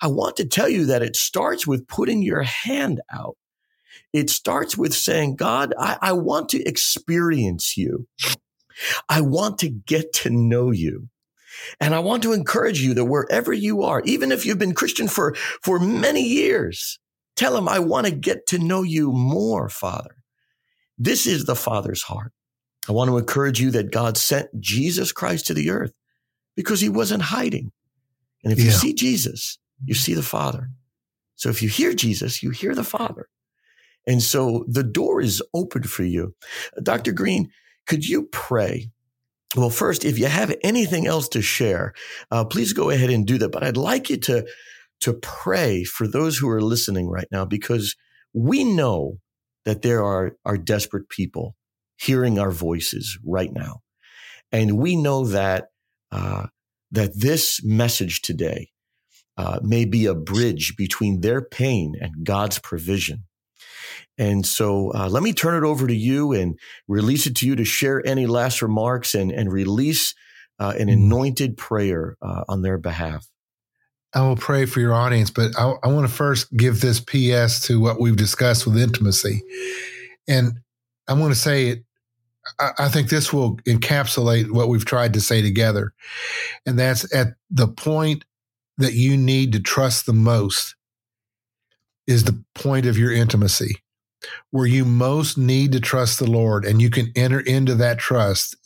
I 0.00 0.08
want 0.08 0.36
to 0.36 0.44
tell 0.46 0.68
you 0.68 0.86
that 0.86 1.02
it 1.02 1.16
starts 1.16 1.66
with 1.66 1.86
putting 1.86 2.22
your 2.22 2.42
hand 2.42 3.00
out. 3.12 3.36
It 4.14 4.30
starts 4.30 4.78
with 4.78 4.94
saying, 4.94 5.34
God, 5.34 5.74
I, 5.76 5.98
I 6.00 6.12
want 6.12 6.48
to 6.50 6.62
experience 6.62 7.76
you. 7.76 8.06
I 9.08 9.20
want 9.20 9.58
to 9.58 9.68
get 9.68 10.12
to 10.14 10.30
know 10.30 10.70
you. 10.70 11.08
And 11.80 11.96
I 11.96 11.98
want 11.98 12.22
to 12.22 12.32
encourage 12.32 12.80
you 12.80 12.94
that 12.94 13.06
wherever 13.06 13.52
you 13.52 13.82
are, 13.82 14.02
even 14.04 14.30
if 14.30 14.46
you've 14.46 14.58
been 14.58 14.72
Christian 14.72 15.08
for, 15.08 15.34
for 15.62 15.80
many 15.80 16.22
years, 16.22 17.00
tell 17.34 17.56
him, 17.56 17.68
I 17.68 17.80
want 17.80 18.06
to 18.06 18.12
get 18.12 18.46
to 18.48 18.58
know 18.58 18.82
you 18.82 19.10
more, 19.10 19.68
Father. 19.68 20.14
This 20.96 21.26
is 21.26 21.44
the 21.44 21.56
Father's 21.56 22.02
heart. 22.02 22.30
I 22.88 22.92
want 22.92 23.10
to 23.10 23.18
encourage 23.18 23.60
you 23.60 23.72
that 23.72 23.90
God 23.90 24.16
sent 24.16 24.48
Jesus 24.60 25.10
Christ 25.10 25.48
to 25.48 25.54
the 25.54 25.70
earth 25.70 25.92
because 26.54 26.80
he 26.80 26.88
wasn't 26.88 27.22
hiding. 27.22 27.72
And 28.44 28.52
if 28.52 28.60
yeah. 28.60 28.66
you 28.66 28.70
see 28.70 28.94
Jesus, 28.94 29.58
you 29.84 29.94
see 29.94 30.14
the 30.14 30.22
Father. 30.22 30.70
So 31.34 31.48
if 31.48 31.62
you 31.62 31.68
hear 31.68 31.94
Jesus, 31.94 32.44
you 32.44 32.50
hear 32.50 32.76
the 32.76 32.84
Father. 32.84 33.28
And 34.06 34.22
so 34.22 34.64
the 34.68 34.84
door 34.84 35.20
is 35.20 35.42
open 35.54 35.84
for 35.84 36.04
you. 36.04 36.34
Dr. 36.82 37.12
Greene, 37.12 37.50
could 37.86 38.06
you 38.06 38.28
pray 38.30 38.90
well, 39.56 39.70
first, 39.70 40.04
if 40.04 40.18
you 40.18 40.26
have 40.26 40.54
anything 40.62 41.06
else 41.06 41.28
to 41.28 41.42
share, 41.42 41.94
uh, 42.30 42.44
please 42.44 42.72
go 42.72 42.90
ahead 42.90 43.10
and 43.10 43.26
do 43.26 43.38
that. 43.38 43.52
But 43.52 43.62
I'd 43.62 43.76
like 43.76 44.10
you 44.10 44.16
to, 44.18 44.46
to 45.00 45.12
pray 45.14 45.84
for 45.84 46.08
those 46.08 46.36
who 46.36 46.48
are 46.48 46.60
listening 46.60 47.08
right 47.08 47.28
now, 47.30 47.44
because 47.44 47.94
we 48.32 48.64
know 48.64 49.18
that 49.64 49.82
there 49.82 50.04
are, 50.04 50.36
are 50.44 50.58
desperate 50.58 51.08
people 51.08 51.54
hearing 51.96 52.38
our 52.38 52.50
voices 52.50 53.18
right 53.24 53.52
now. 53.52 53.80
And 54.50 54.78
we 54.78 54.96
know 54.96 55.26
that, 55.26 55.68
uh, 56.10 56.46
that 56.90 57.18
this 57.18 57.60
message 57.64 58.22
today 58.22 58.70
uh, 59.36 59.60
may 59.62 59.84
be 59.84 60.06
a 60.06 60.14
bridge 60.14 60.74
between 60.76 61.20
their 61.20 61.42
pain 61.42 61.94
and 62.00 62.24
God's 62.24 62.58
provision. 62.58 63.24
And 64.18 64.46
so 64.46 64.92
uh, 64.94 65.08
let 65.08 65.22
me 65.22 65.32
turn 65.32 65.62
it 65.62 65.66
over 65.66 65.86
to 65.86 65.94
you 65.94 66.32
and 66.32 66.58
release 66.88 67.26
it 67.26 67.36
to 67.36 67.46
you 67.46 67.56
to 67.56 67.64
share 67.64 68.06
any 68.06 68.26
last 68.26 68.62
remarks 68.62 69.14
and, 69.14 69.32
and 69.32 69.52
release 69.52 70.14
uh, 70.58 70.74
an 70.78 70.88
mm-hmm. 70.88 71.04
anointed 71.04 71.56
prayer 71.56 72.16
uh, 72.22 72.44
on 72.48 72.62
their 72.62 72.78
behalf. 72.78 73.26
I 74.14 74.22
will 74.22 74.36
pray 74.36 74.64
for 74.66 74.78
your 74.78 74.94
audience, 74.94 75.30
but 75.30 75.58
I, 75.58 75.74
I 75.82 75.88
want 75.88 76.08
to 76.08 76.14
first 76.14 76.56
give 76.56 76.80
this 76.80 77.00
PS 77.00 77.66
to 77.66 77.80
what 77.80 78.00
we've 78.00 78.16
discussed 78.16 78.64
with 78.64 78.76
intimacy. 78.76 79.42
And 80.28 80.60
I 81.08 81.14
want 81.14 81.34
to 81.34 81.38
say 81.38 81.68
it, 81.68 81.84
I, 82.60 82.70
I 82.78 82.88
think 82.88 83.08
this 83.08 83.32
will 83.32 83.56
encapsulate 83.66 84.52
what 84.52 84.68
we've 84.68 84.84
tried 84.84 85.14
to 85.14 85.20
say 85.20 85.42
together. 85.42 85.92
And 86.64 86.78
that's 86.78 87.12
at 87.14 87.34
the 87.50 87.66
point 87.66 88.24
that 88.78 88.92
you 88.92 89.16
need 89.16 89.52
to 89.52 89.60
trust 89.60 90.06
the 90.06 90.12
most 90.12 90.76
is 92.06 92.24
the 92.24 92.44
point 92.54 92.86
of 92.86 92.98
your 92.98 93.12
intimacy 93.12 93.82
where 94.50 94.66
you 94.66 94.84
most 94.84 95.38
need 95.38 95.72
to 95.72 95.80
trust 95.80 96.18
the 96.18 96.30
Lord 96.30 96.64
and 96.64 96.80
you 96.80 96.90
can 96.90 97.12
enter 97.16 97.40
into 97.40 97.74
that 97.76 97.98
trust. 97.98 98.56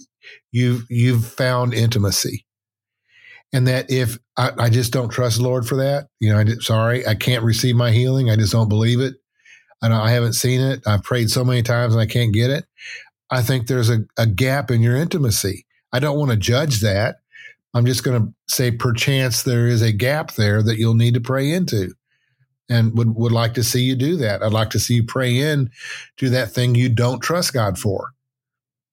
You've, 0.52 0.86
you've 0.88 1.26
found 1.26 1.74
intimacy 1.74 2.46
and 3.52 3.66
that 3.66 3.90
if 3.90 4.18
I, 4.36 4.50
I, 4.58 4.70
just 4.70 4.92
don't 4.92 5.08
trust 5.08 5.38
the 5.38 5.42
Lord 5.42 5.66
for 5.66 5.76
that, 5.76 6.08
you 6.20 6.30
know, 6.30 6.38
I 6.38 6.44
did, 6.44 6.62
sorry, 6.62 7.06
I 7.06 7.14
can't 7.14 7.44
receive 7.44 7.76
my 7.76 7.90
healing. 7.90 8.30
I 8.30 8.36
just 8.36 8.52
don't 8.52 8.68
believe 8.68 9.00
it. 9.00 9.14
I, 9.82 9.90
I 9.90 10.10
haven't 10.10 10.34
seen 10.34 10.60
it. 10.60 10.86
I've 10.86 11.02
prayed 11.02 11.30
so 11.30 11.44
many 11.44 11.62
times 11.62 11.94
and 11.94 12.00
I 12.00 12.06
can't 12.06 12.34
get 12.34 12.50
it. 12.50 12.66
I 13.30 13.42
think 13.42 13.66
there's 13.66 13.90
a, 13.90 14.00
a 14.18 14.26
gap 14.26 14.70
in 14.70 14.82
your 14.82 14.96
intimacy. 14.96 15.66
I 15.92 15.98
don't 15.98 16.18
want 16.18 16.30
to 16.30 16.36
judge 16.36 16.80
that. 16.80 17.16
I'm 17.74 17.86
just 17.86 18.04
going 18.04 18.20
to 18.20 18.34
say, 18.48 18.70
perchance 18.70 19.42
there 19.42 19.66
is 19.66 19.82
a 19.82 19.92
gap 19.92 20.34
there 20.34 20.62
that 20.62 20.78
you'll 20.78 20.94
need 20.94 21.14
to 21.14 21.20
pray 21.20 21.50
into 21.50 21.94
and 22.68 22.96
would, 22.96 23.14
would 23.14 23.32
like 23.32 23.54
to 23.54 23.64
see 23.64 23.82
you 23.82 23.96
do 23.96 24.16
that. 24.16 24.42
I'd 24.42 24.52
like 24.52 24.70
to 24.70 24.78
see 24.78 24.94
you 24.94 25.04
pray 25.04 25.36
in 25.36 25.70
to 26.18 26.30
that 26.30 26.50
thing 26.50 26.74
you 26.74 26.88
don't 26.88 27.20
trust 27.20 27.52
God 27.52 27.78
for 27.78 28.12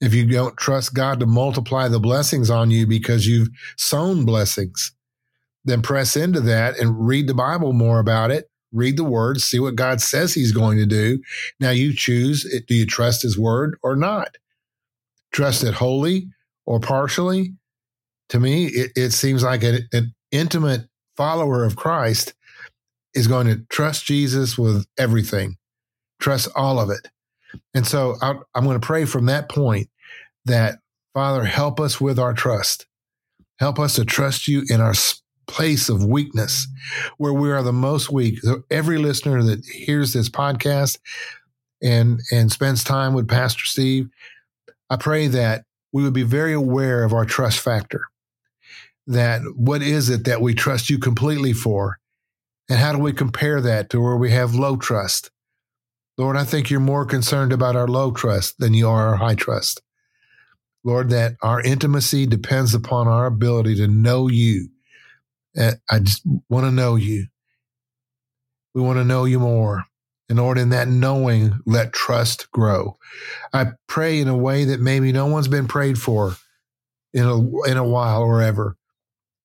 if 0.02 0.14
you 0.14 0.28
don't 0.28 0.58
trust 0.58 0.94
God 0.94 1.20
to 1.20 1.26
multiply 1.26 1.88
the 1.88 2.00
blessings 2.00 2.50
on 2.50 2.72
you 2.72 2.86
because 2.86 3.28
you've 3.28 3.50
sown 3.78 4.26
blessings, 4.26 4.94
then 5.64 5.82
press 5.82 6.16
into 6.16 6.42
that 6.42 6.78
and 6.78 7.08
read 7.08 7.28
the 7.28 7.34
Bible 7.34 7.74
more 7.74 8.00
about 8.00 8.32
it. 8.32 8.50
Read 8.72 8.98
the 8.98 9.06
word, 9.06 9.40
see 9.40 9.60
what 9.60 9.76
God 9.76 10.02
says 10.02 10.34
he's 10.34 10.52
going 10.52 10.78
to 10.78 10.86
do. 10.86 11.20
Now 11.62 11.70
you 11.70 11.94
choose 11.94 12.44
do 12.68 12.76
you 12.76 12.86
trust 12.86 13.22
his 13.22 13.38
word 13.38 13.78
or 13.82 13.96
not? 13.96 14.36
Trust 15.32 15.64
it 15.64 15.76
wholly 15.76 16.28
or 16.66 16.80
partially? 16.80 17.54
To 18.30 18.40
me, 18.40 18.66
it, 18.66 18.92
it 18.96 19.12
seems 19.12 19.44
like 19.44 19.64
an, 19.64 19.88
an 19.94 20.14
intimate 20.32 20.90
follower 21.16 21.64
of 21.64 21.78
Christ 21.78 22.34
is 23.16 23.28
going 23.28 23.48
to 23.48 23.66
trust 23.70 24.06
Jesus 24.06 24.58
with 24.58 24.86
everything, 24.98 25.58
trust 26.20 26.50
all 26.56 26.80
of 26.80 26.90
it. 26.90 27.10
And 27.74 27.88
so 27.88 28.16
i 28.22 28.32
am 28.56 28.66
going 28.66 28.80
to 28.80 28.86
pray 28.86 29.06
from 29.06 29.26
that 29.28 29.50
point 29.50 29.90
that, 30.44 30.80
Father, 31.14 31.46
help 31.46 31.80
us 31.80 32.00
with 32.00 32.20
our 32.20 32.34
trust. 32.34 32.86
Help 33.60 33.80
us 33.80 33.96
to 33.96 34.04
trust 34.06 34.48
you 34.48 34.64
in 34.70 34.82
our 34.82 34.94
place 35.48 35.90
of 35.90 36.04
weakness 36.04 36.68
where 37.18 37.34
we 37.34 37.52
are 37.52 37.64
the 37.64 37.72
most 37.72 38.12
weak. 38.12 38.40
So 38.42 38.64
every 38.70 38.98
listener 38.98 39.42
that 39.44 39.66
hears 39.66 40.14
this 40.14 40.30
podcast 40.30 40.98
and, 41.82 42.20
and 42.32 42.52
spends 42.52 42.84
time 42.84 43.14
with 43.14 43.30
Pastor 43.30 43.64
Steve, 43.64 44.10
I 44.90 44.98
pray 44.98 45.28
that 45.28 45.64
we 45.94 46.04
would 46.04 46.14
be 46.14 46.24
very 46.24 46.54
aware 46.54 47.04
of 47.04 47.14
our 47.14 47.26
trust 47.26 47.60
factor. 47.60 48.08
That 49.08 49.42
what 49.56 49.82
is 49.82 50.10
it 50.10 50.26
that 50.26 50.42
we 50.42 50.54
trust 50.54 50.90
you 50.90 50.98
completely 50.98 51.54
for? 51.54 52.00
And 52.70 52.80
how 52.80 52.94
do 52.94 53.00
we 53.00 53.14
compare 53.14 53.62
that 53.62 53.90
to 53.92 54.02
where 54.02 54.18
we 54.18 54.32
have 54.32 54.56
low 54.56 54.76
trust? 54.76 55.30
Lord, 56.18 56.38
I 56.38 56.44
think 56.44 56.70
you're 56.70 56.80
more 56.80 57.06
concerned 57.06 57.54
about 57.54 57.76
our 57.76 57.88
low 57.88 58.12
trust 58.12 58.58
than 58.58 58.74
you 58.74 58.88
are 58.88 59.10
our 59.10 59.16
high 59.16 59.36
trust. 59.36 59.82
Lord, 60.84 61.10
that 61.10 61.36
our 61.42 61.62
intimacy 61.62 62.26
depends 62.26 62.74
upon 62.74 63.08
our 63.08 63.26
ability 63.26 63.76
to 63.76 63.88
know 63.88 64.28
you. 64.28 64.70
I 65.58 66.00
just 66.00 66.22
want 66.50 66.66
to 66.66 66.72
know 66.72 66.96
you. 66.96 67.28
We 68.74 68.82
want 68.82 68.98
to 69.00 69.04
know 69.04 69.26
you 69.26 69.40
more. 69.40 69.86
And 70.28 70.40
Lord, 70.40 70.58
in 70.58 70.70
that 70.70 70.88
knowing, 70.88 71.60
let 71.66 71.94
trust 71.94 72.52
grow. 72.52 72.98
I 73.54 73.68
pray 73.88 74.20
in 74.20 74.28
a 74.28 74.38
way 74.38 74.66
that 74.66 74.80
maybe 74.80 75.12
no 75.12 75.28
one's 75.28 75.48
been 75.48 75.68
prayed 75.68 75.98
for 75.98 76.36
in 77.14 77.26
a, 77.26 77.70
in 77.70 77.78
a 77.78 77.84
while 77.84 78.22
or 78.22 78.42
ever. 78.42 78.76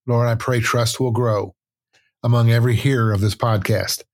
Lord, 0.06 0.26
I 0.26 0.34
pray 0.34 0.60
trust 0.60 0.98
will 0.98 1.10
grow 1.10 1.54
among 2.22 2.50
every 2.50 2.76
hearer 2.76 3.12
of 3.12 3.20
this 3.20 3.34
podcast. 3.34 4.04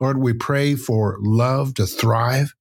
Lord, 0.00 0.18
we 0.18 0.32
pray 0.32 0.74
for 0.76 1.16
love 1.20 1.74
to 1.74 1.86
thrive. 1.86 2.54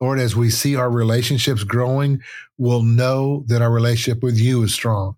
Lord, 0.00 0.18
as 0.18 0.36
we 0.36 0.50
see 0.50 0.76
our 0.76 0.90
relationships 0.90 1.64
growing, 1.64 2.22
we'll 2.58 2.82
know 2.82 3.44
that 3.46 3.62
our 3.62 3.70
relationship 3.70 4.22
with 4.22 4.38
you 4.38 4.62
is 4.62 4.74
strong. 4.74 5.16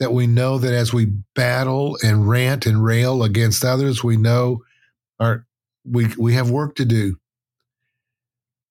That 0.00 0.12
we 0.12 0.26
know 0.26 0.58
that 0.58 0.72
as 0.72 0.92
we 0.92 1.06
battle 1.34 1.98
and 2.04 2.28
rant 2.28 2.66
and 2.66 2.84
rail 2.84 3.22
against 3.22 3.64
others, 3.64 4.04
we 4.04 4.16
know 4.16 4.62
our 5.18 5.46
we 5.84 6.06
we 6.18 6.34
have 6.34 6.50
work 6.50 6.76
to 6.76 6.84
do. 6.84 7.16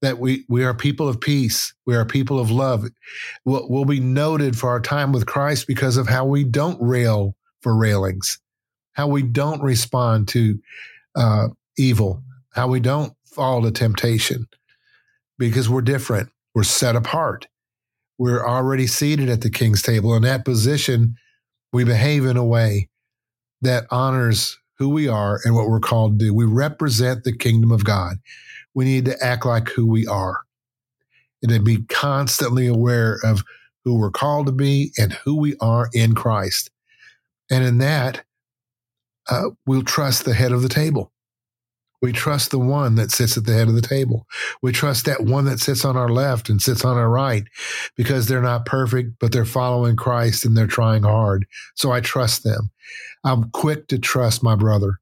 That 0.01 0.19
we 0.19 0.45
we 0.47 0.63
are 0.63 0.73
people 0.73 1.09
of 1.09 1.19
peace. 1.19 1.73
We 1.85 1.95
are 1.95 2.05
people 2.05 2.39
of 2.39 2.51
love. 2.51 2.85
We'll, 3.43 3.67
we'll 3.69 3.85
be 3.85 3.99
noted 3.99 4.57
for 4.57 4.69
our 4.69 4.79
time 4.79 5.11
with 5.11 5.25
Christ 5.25 5.67
because 5.67 5.97
of 5.97 6.07
how 6.07 6.25
we 6.25 6.43
don't 6.43 6.81
rail 6.81 7.35
for 7.61 7.75
railings, 7.75 8.39
how 8.97 9.07
we 9.07 9.21
don't 9.21 9.61
respond 9.61 10.27
to 10.27 10.59
uh, 11.15 11.49
evil, 11.77 12.23
how 12.53 12.67
we 12.67 12.79
don't 12.79 13.13
fall 13.25 13.61
to 13.61 13.69
temptation 13.69 14.47
because 15.37 15.69
we're 15.69 15.83
different. 15.83 16.29
We're 16.55 16.63
set 16.63 16.95
apart. 16.95 17.47
We're 18.17 18.43
already 18.43 18.87
seated 18.87 19.29
at 19.29 19.41
the 19.41 19.51
king's 19.51 19.83
table. 19.83 20.15
In 20.15 20.23
that 20.23 20.43
position, 20.43 21.15
we 21.71 21.83
behave 21.83 22.25
in 22.25 22.37
a 22.37 22.43
way 22.43 22.89
that 23.61 23.85
honors 23.91 24.57
who 24.79 24.89
we 24.89 25.07
are 25.07 25.39
and 25.45 25.53
what 25.53 25.69
we're 25.69 25.79
called 25.79 26.17
to 26.17 26.25
do. 26.25 26.33
We 26.33 26.45
represent 26.45 27.23
the 27.23 27.37
kingdom 27.37 27.71
of 27.71 27.85
God. 27.85 28.17
We 28.73 28.85
need 28.85 29.05
to 29.05 29.23
act 29.23 29.45
like 29.45 29.69
who 29.69 29.85
we 29.85 30.07
are 30.07 30.39
and 31.43 31.51
to 31.51 31.59
be 31.59 31.83
constantly 31.83 32.65
aware 32.65 33.19
of 33.23 33.43
who 33.85 33.99
we're 33.99 34.09
called 34.09 34.47
to 34.47 34.51
be 34.51 34.91
and 34.97 35.13
who 35.13 35.35
we 35.35 35.55
are 35.61 35.87
in 35.93 36.15
Christ. 36.15 36.71
And 37.51 37.63
in 37.63 37.77
that, 37.77 38.23
uh, 39.29 39.49
we'll 39.65 39.83
trust 39.83 40.25
the 40.25 40.33
head 40.33 40.51
of 40.51 40.61
the 40.61 40.69
table. 40.69 41.11
We 42.01 42.11
trust 42.11 42.51
the 42.51 42.59
one 42.59 42.95
that 42.95 43.11
sits 43.11 43.37
at 43.37 43.45
the 43.45 43.53
head 43.53 43.67
of 43.67 43.73
the 43.73 43.81
table. 43.81 44.27
We 44.61 44.71
trust 44.71 45.05
that 45.05 45.21
one 45.21 45.45
that 45.45 45.59
sits 45.59 45.83
on 45.83 45.97
our 45.97 46.09
left 46.09 46.47
and 46.47 46.61
sits 46.61 46.85
on 46.85 46.95
our 46.95 47.09
right 47.09 47.43
because 47.95 48.27
they're 48.27 48.41
not 48.41 48.65
perfect, 48.67 49.13
but 49.19 49.31
they're 49.31 49.45
following 49.45 49.95
Christ 49.95 50.45
and 50.45 50.55
they're 50.55 50.67
trying 50.67 51.03
hard. 51.03 51.47
So 51.75 51.91
I 51.91 52.01
trust 52.01 52.43
them. 52.43 52.69
I'm 53.23 53.49
quick 53.49 53.87
to 53.87 53.97
trust 53.97 54.43
my 54.43 54.55
brother. 54.55 54.99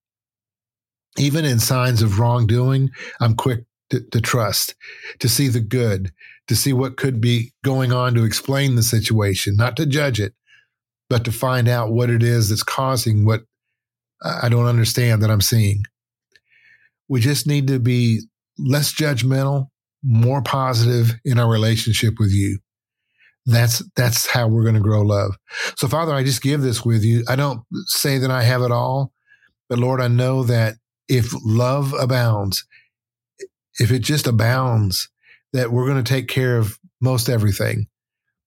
Even 1.17 1.43
in 1.43 1.59
signs 1.59 2.01
of 2.01 2.19
wrongdoing, 2.19 2.91
I'm 3.19 3.35
quick 3.35 3.65
to, 3.89 4.01
to 4.11 4.21
trust, 4.21 4.75
to 5.19 5.27
see 5.27 5.49
the 5.49 5.61
good, 5.61 6.11
to 6.47 6.55
see 6.55 6.73
what 6.73 6.97
could 6.97 7.19
be 7.19 7.53
going 7.63 7.91
on 7.91 8.13
to 8.13 8.23
explain 8.23 8.75
the 8.75 8.83
situation, 8.83 9.55
not 9.57 9.75
to 9.77 9.85
judge 9.85 10.19
it, 10.19 10.33
but 11.09 11.25
to 11.25 11.31
find 11.31 11.67
out 11.67 11.91
what 11.91 12.09
it 12.09 12.23
is 12.23 12.49
that's 12.49 12.63
causing 12.63 13.25
what 13.25 13.43
I 14.25 14.49
don't 14.49 14.65
understand 14.65 15.21
that 15.21 15.31
I'm 15.31 15.41
seeing. 15.41 15.83
We 17.07 17.19
just 17.19 17.45
need 17.45 17.67
to 17.67 17.79
be 17.79 18.21
less 18.57 18.93
judgmental, 18.93 19.67
more 20.03 20.41
positive 20.41 21.13
in 21.23 21.39
our 21.39 21.49
relationship 21.49 22.15
with 22.19 22.31
you. 22.31 22.59
That's, 23.45 23.83
that's 23.95 24.25
how 24.27 24.47
we're 24.47 24.63
going 24.63 24.75
to 24.75 24.81
grow 24.81 25.01
love. 25.01 25.35
So 25.77 25.87
Father, 25.87 26.13
I 26.13 26.23
just 26.23 26.41
give 26.41 26.61
this 26.61 26.83
with 26.83 27.03
you. 27.03 27.23
I 27.27 27.35
don't 27.35 27.61
say 27.85 28.17
that 28.17 28.31
I 28.31 28.41
have 28.41 28.63
it 28.63 28.71
all, 28.71 29.11
but 29.69 29.77
Lord, 29.77 30.01
I 30.01 30.07
know 30.07 30.43
that 30.43 30.75
if 31.07 31.31
love 31.43 31.93
abounds, 31.93 32.65
if 33.79 33.91
it 33.91 33.99
just 33.99 34.25
abounds, 34.25 35.09
that 35.53 35.71
we're 35.71 35.85
going 35.85 36.03
to 36.03 36.13
take 36.13 36.27
care 36.27 36.57
of 36.57 36.79
most 37.01 37.29
everything. 37.29 37.87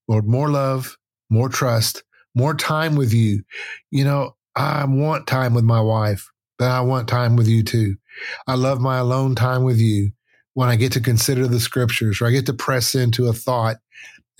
Lord, 0.08 0.26
more 0.26 0.50
love, 0.50 0.96
more 1.30 1.48
trust, 1.48 2.02
more 2.34 2.54
time 2.54 2.96
with 2.96 3.12
you. 3.12 3.42
You 3.90 4.04
know, 4.04 4.36
I 4.58 4.84
want 4.86 5.28
time 5.28 5.54
with 5.54 5.64
my 5.64 5.80
wife, 5.80 6.28
but 6.58 6.68
I 6.68 6.80
want 6.80 7.06
time 7.06 7.36
with 7.36 7.46
you 7.46 7.62
too. 7.62 7.94
I 8.48 8.56
love 8.56 8.80
my 8.80 8.98
alone 8.98 9.36
time 9.36 9.62
with 9.62 9.78
you 9.78 10.10
when 10.54 10.68
I 10.68 10.74
get 10.74 10.90
to 10.92 11.00
consider 11.00 11.46
the 11.46 11.60
scriptures 11.60 12.20
or 12.20 12.26
I 12.26 12.32
get 12.32 12.46
to 12.46 12.52
press 12.52 12.96
into 12.96 13.28
a 13.28 13.32
thought 13.32 13.76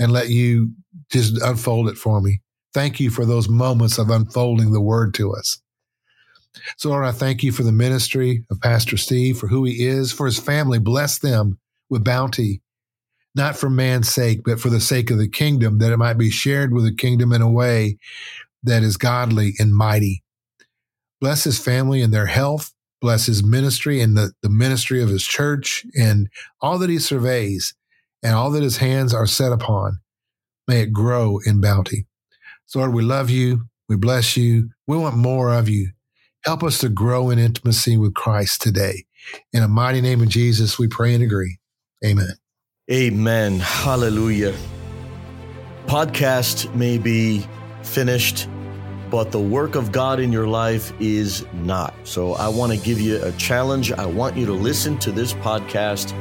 and 0.01 0.11
let 0.11 0.29
you 0.29 0.73
just 1.13 1.41
unfold 1.41 1.89
it 1.89 1.97
for 1.97 2.21
me. 2.21 2.41
Thank 2.75 2.99
you 2.99 3.11
for 3.11 3.25
those 3.25 3.49
moments 3.49 3.97
of 3.97 4.11
unfolding 4.11 4.73
the 4.73 4.81
word 4.81 5.15
to 5.15 5.33
us. 5.33 5.63
So, 6.79 6.89
Lord, 6.89 7.05
I 7.05 7.13
thank 7.13 7.45
you 7.45 7.53
for 7.53 7.63
the 7.63 7.71
ministry 7.71 8.45
of 8.51 8.61
Pastor 8.61 8.97
Steve, 8.97 9.39
for 9.39 9.47
who 9.47 9.65
he 9.65 9.87
is, 9.87 10.11
for 10.11 10.27
his 10.27 10.41
family. 10.41 10.81
Bless 10.81 11.21
them 11.21 11.59
with 11.91 12.03
bounty, 12.03 12.61
not 13.37 13.57
for 13.57 13.71
man's 13.71 14.13
sake, 14.13 14.41
but 14.45 14.59
for 14.59 14.69
the 14.69 14.81
sake 14.81 15.13
of 15.13 15.19
the 15.19 15.29
kingdom, 15.29 15.79
that 15.79 15.93
it 15.93 15.97
might 15.99 16.19
be 16.19 16.31
shared 16.31 16.75
with 16.75 16.83
the 16.85 16.95
kingdom 16.95 17.33
in 17.33 17.41
a 17.41 17.51
way 17.51 17.99
that 18.63 18.83
is 18.83 18.97
godly 18.97 19.55
and 19.59 19.75
mighty. 19.75 20.23
Bless 21.21 21.45
his 21.45 21.59
family 21.59 22.03
and 22.03 22.13
their 22.13 22.27
health 22.27 22.73
bless 23.01 23.27
his 23.27 23.45
ministry 23.45 24.01
and 24.01 24.17
the, 24.17 24.33
the 24.43 24.49
ministry 24.49 25.03
of 25.03 25.09
his 25.09 25.25
church 25.25 25.85
and 25.99 26.29
all 26.61 26.79
that 26.79 26.91
he 26.91 26.99
surveys 26.99 27.75
and 28.23 28.35
all 28.35 28.51
that 28.51 28.63
his 28.63 28.79
hands 28.79 29.15
are 29.15 29.27
set 29.27 29.53
upon. 29.53 29.99
May 30.67 30.83
it 30.83 30.93
grow 30.93 31.39
in 31.47 31.61
bounty. 31.61 32.07
So 32.67 32.81
Lord, 32.81 32.93
we 32.93 33.03
love 33.03 33.31
you. 33.31 33.67
We 33.89 33.97
bless 33.97 34.37
you. 34.37 34.71
We 34.87 34.97
want 34.97 35.17
more 35.17 35.53
of 35.53 35.69
you. 35.69 35.91
Help 36.45 36.63
us 36.63 36.79
to 36.79 36.89
grow 36.89 37.31
in 37.31 37.39
intimacy 37.39 37.97
with 37.97 38.15
Christ 38.15 38.63
today. 38.63 39.05
In 39.53 39.63
a 39.63 39.69
mighty 39.69 40.01
name 40.01 40.23
of 40.23 40.29
Jesus, 40.29 40.79
we 40.79 40.89
pray 40.89 41.15
and 41.15 41.23
agree. 41.23 41.59
Amen. 42.05 42.35
Amen. 42.91 43.61
Hallelujah. 43.61 44.55
Podcast 45.87 46.75
may 46.75 46.99
be 46.99 47.47
finished, 47.89 48.49
but 49.11 49.33
the 49.33 49.41
work 49.41 49.75
of 49.75 49.91
God 49.91 50.21
in 50.21 50.31
your 50.31 50.47
life 50.47 50.93
is 51.01 51.47
not. 51.53 51.95
So 52.05 52.35
I 52.35 52.49
want 52.49 52.73
to 52.73 52.79
give 52.79 53.01
you 53.01 53.23
a 53.25 53.33
challenge. 53.33 53.91
I 53.93 54.07
want 54.07 54.37
you 54.37 54.47
to 54.47 54.53
listen 54.53 54.99
to 54.99 55.11
this 55.11 55.33
podcast 55.35 56.13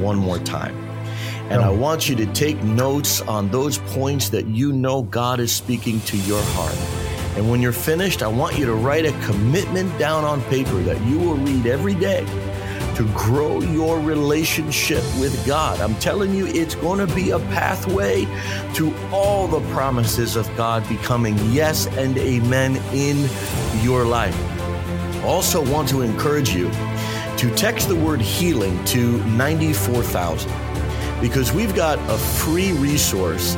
one 0.00 0.16
more 0.16 0.38
time. 0.38 0.76
And 1.50 1.62
I 1.62 1.70
want 1.70 2.08
you 2.08 2.16
to 2.16 2.26
take 2.32 2.62
notes 2.62 3.20
on 3.22 3.50
those 3.50 3.78
points 3.78 4.30
that 4.30 4.46
you 4.46 4.72
know 4.72 5.02
God 5.02 5.38
is 5.38 5.52
speaking 5.52 6.00
to 6.02 6.16
your 6.18 6.42
heart. 6.42 6.76
And 7.36 7.50
when 7.50 7.62
you're 7.62 7.72
finished, 7.72 8.22
I 8.22 8.28
want 8.28 8.58
you 8.58 8.66
to 8.66 8.74
write 8.74 9.06
a 9.06 9.12
commitment 9.24 9.98
down 9.98 10.24
on 10.24 10.42
paper 10.44 10.80
that 10.82 11.00
you 11.06 11.18
will 11.18 11.36
read 11.36 11.66
every 11.66 11.94
day 11.94 12.26
to 12.96 13.04
grow 13.14 13.60
your 13.60 13.98
relationship 14.00 15.02
with 15.18 15.46
God. 15.46 15.80
I'm 15.80 15.94
telling 15.96 16.34
you, 16.34 16.46
it's 16.46 16.74
going 16.74 17.06
to 17.06 17.14
be 17.14 17.30
a 17.30 17.38
pathway 17.38 18.24
to 18.74 18.94
all 19.10 19.48
the 19.48 19.60
promises 19.72 20.36
of 20.36 20.48
God 20.56 20.86
becoming 20.88 21.36
yes 21.52 21.86
and 21.86 22.16
amen 22.18 22.76
in 22.92 23.28
your 23.82 24.04
life. 24.04 24.36
Also, 25.24 25.64
want 25.70 25.88
to 25.88 26.02
encourage 26.02 26.54
you 26.54 26.70
to 27.38 27.52
text 27.56 27.88
the 27.88 27.96
word 27.96 28.20
healing 28.20 28.84
to 28.86 29.24
94,000 29.24 30.50
because 31.20 31.52
we've 31.52 31.74
got 31.74 31.98
a 32.10 32.18
free 32.18 32.72
resource 32.72 33.56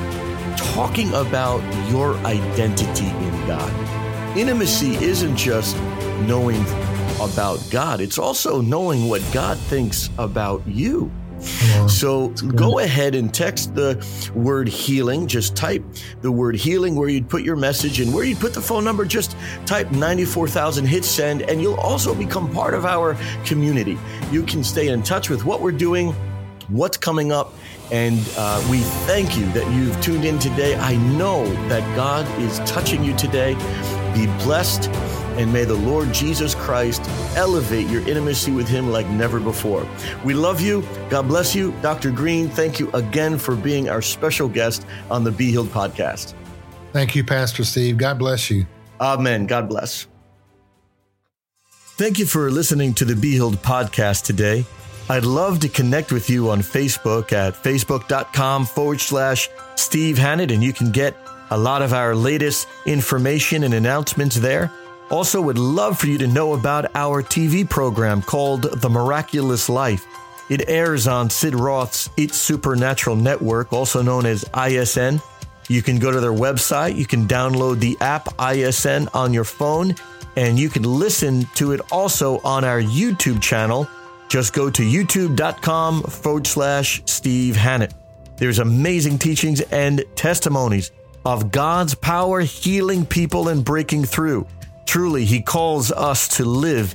talking 0.57 1.09
about 1.15 1.61
your 1.91 2.17
identity 2.19 3.07
in 3.07 3.47
God. 3.47 3.73
Intimacy 4.37 4.95
isn't 4.97 5.37
just 5.37 5.77
knowing 6.27 6.63
about 7.25 7.59
God, 7.71 8.01
it's 8.01 8.19
also 8.19 8.61
knowing 8.61 9.09
what 9.09 9.23
God 9.33 9.59
thinks 9.59 10.11
about 10.19 10.67
you. 10.67 11.11
So 11.89 12.29
go 12.29 12.79
ahead 12.79 13.15
and 13.15 13.33
text 13.33 13.75
the 13.75 14.05
word 14.35 14.69
healing. 14.69 15.27
Just 15.27 15.57
type 15.57 15.85
the 16.23 16.33
word 16.33 16.57
healing 16.57 16.97
where 16.97 17.09
you'd 17.09 17.29
put 17.29 17.43
your 17.43 17.57
message 17.57 18.01
and 18.01 18.15
where 18.15 18.25
you'd 18.25 18.41
put 18.41 18.55
the 18.55 18.61
phone 18.61 18.85
number. 18.85 19.05
Just 19.05 19.37
type 19.67 19.91
94,000, 19.91 20.87
hit 20.87 21.05
send, 21.05 21.43
and 21.43 21.61
you'll 21.61 21.75
also 21.75 22.15
become 22.15 22.51
part 22.53 22.75
of 22.75 22.87
our 22.87 23.17
community. 23.45 23.99
You 24.31 24.43
can 24.45 24.65
stay 24.65 24.89
in 24.89 25.03
touch 25.03 25.29
with 25.29 25.45
what 25.45 25.61
we're 25.61 25.73
doing, 25.73 26.13
what's 26.69 26.97
coming 26.97 27.33
up, 27.33 27.53
and 27.91 28.19
uh, 28.37 28.67
we 28.71 28.81
thank 28.81 29.37
you 29.37 29.45
that 29.53 29.71
you've 29.73 30.01
tuned 30.01 30.25
in 30.25 30.39
today. 30.39 30.77
I 30.77 30.97
know 30.97 31.45
that 31.69 31.85
God 31.95 32.27
is 32.41 32.59
touching 32.61 33.05
you 33.05 33.15
today. 33.17 33.55
Be 34.15 34.27
blessed. 34.45 34.89
And 35.37 35.53
may 35.53 35.65
the 35.65 35.75
Lord 35.75 36.13
Jesus 36.13 36.55
Christ 36.55 37.03
elevate 37.37 37.89
your 37.89 38.07
intimacy 38.09 38.53
with 38.53 38.69
Him 38.69 38.91
like 38.91 39.07
never 39.09 39.41
before. 39.41 39.87
We 40.25 40.35
love 40.35 40.61
you. 40.61 40.83
God 41.11 41.29
bless 41.29 41.55
you. 41.55 41.75
Dr. 41.83 42.11
Greene, 42.11 42.49
thank 42.49 42.79
you 42.79 42.91
again 42.93 43.39
for 43.39 43.57
being 43.57 43.89
our 43.89 44.03
special 44.03 44.49
guest 44.49 44.87
on 45.11 45.25
the 45.25 45.33
Be 45.33 45.51
Healed 45.51 45.69
podcast. 45.69 46.35
Thank 46.93 47.17
you, 47.17 47.25
Pastor 47.25 47.65
Steve. 47.65 47.99
God 47.99 48.19
bless 48.19 48.51
you. 48.51 48.67
Amen. 49.01 49.47
God 49.47 49.69
bless. 49.69 50.07
Thank 51.97 52.19
you 52.19 52.27
for 52.27 52.51
listening 52.51 52.95
to 52.95 53.05
the 53.05 53.15
Be 53.15 53.33
Healed 53.33 53.57
podcast 53.57 54.25
today. 54.25 54.65
I'd 55.09 55.25
love 55.25 55.61
to 55.61 55.69
connect 55.69 56.13
with 56.13 56.31
you 56.31 56.51
on 56.51 56.61
Facebook 56.61 57.33
at 57.33 57.55
facebook.com 57.55 58.65
forward 58.65 59.01
slash 59.01 59.51
Steve 59.75 60.17
Hannett, 60.17 60.51
and 60.51 60.63
you 60.63 60.73
can 60.73 60.91
get 60.91 61.15
a 61.51 61.59
lot 61.59 61.83
of 61.83 61.93
our 61.93 62.15
latest 62.15 62.67
information 62.87 63.65
and 63.65 63.75
announcements 63.75 64.37
there. 64.37 64.73
Also, 65.11 65.41
would 65.41 65.59
love 65.59 65.99
for 65.99 66.07
you 66.07 66.19
to 66.19 66.27
know 66.27 66.55
about 66.55 66.95
our 66.97 67.23
TV 67.23 67.69
program 67.69 68.23
called 68.23 68.63
The 68.63 68.89
Miraculous 68.89 69.69
Life. 69.69 70.07
It 70.51 70.69
airs 70.69 71.07
on 71.07 71.31
Sid 71.31 71.55
Roth's 71.55 72.11
It's 72.17 72.37
Supernatural 72.37 73.17
Network, 73.17 73.73
also 73.73 74.03
known 74.03 74.27
as 74.27 74.45
ISN. 74.55 75.21
You 75.69 75.83
can 75.83 75.99
go 75.99 76.11
to 76.11 76.21
their 76.21 76.33
website, 76.33 76.97
you 76.97 77.07
can 77.07 77.27
download 77.27 77.81
the 77.81 77.97
app 78.01 78.29
ISN 78.41 79.09
on 79.15 79.33
your 79.33 79.45
phone, 79.45 79.95
and 80.37 80.59
you 80.59 80.69
can 80.69 80.83
listen 80.83 81.47
to 81.55 81.73
it 81.73 81.81
also 81.91 82.41
on 82.41 82.65
our 82.65 82.81
YouTube 82.81 83.41
channel. 83.41 83.89
Just 84.29 84.53
go 84.53 84.69
to 84.69 84.83
youtube.com 84.83 86.03
forward 86.03 86.47
slash 86.47 87.03
Steve 87.07 87.57
Hannett. 87.57 87.95
There's 88.37 88.59
amazing 88.59 89.19
teachings 89.19 89.61
and 89.61 90.05
testimonies 90.17 90.91
of 91.25 91.51
God's 91.51 91.95
power 91.95 92.41
healing 92.41 93.07
people 93.07 93.49
and 93.49 93.65
breaking 93.65 94.05
through. 94.05 94.47
Truly, 94.87 95.25
He 95.25 95.43
calls 95.43 95.91
us 95.91 96.29
to 96.37 96.45
live 96.45 96.95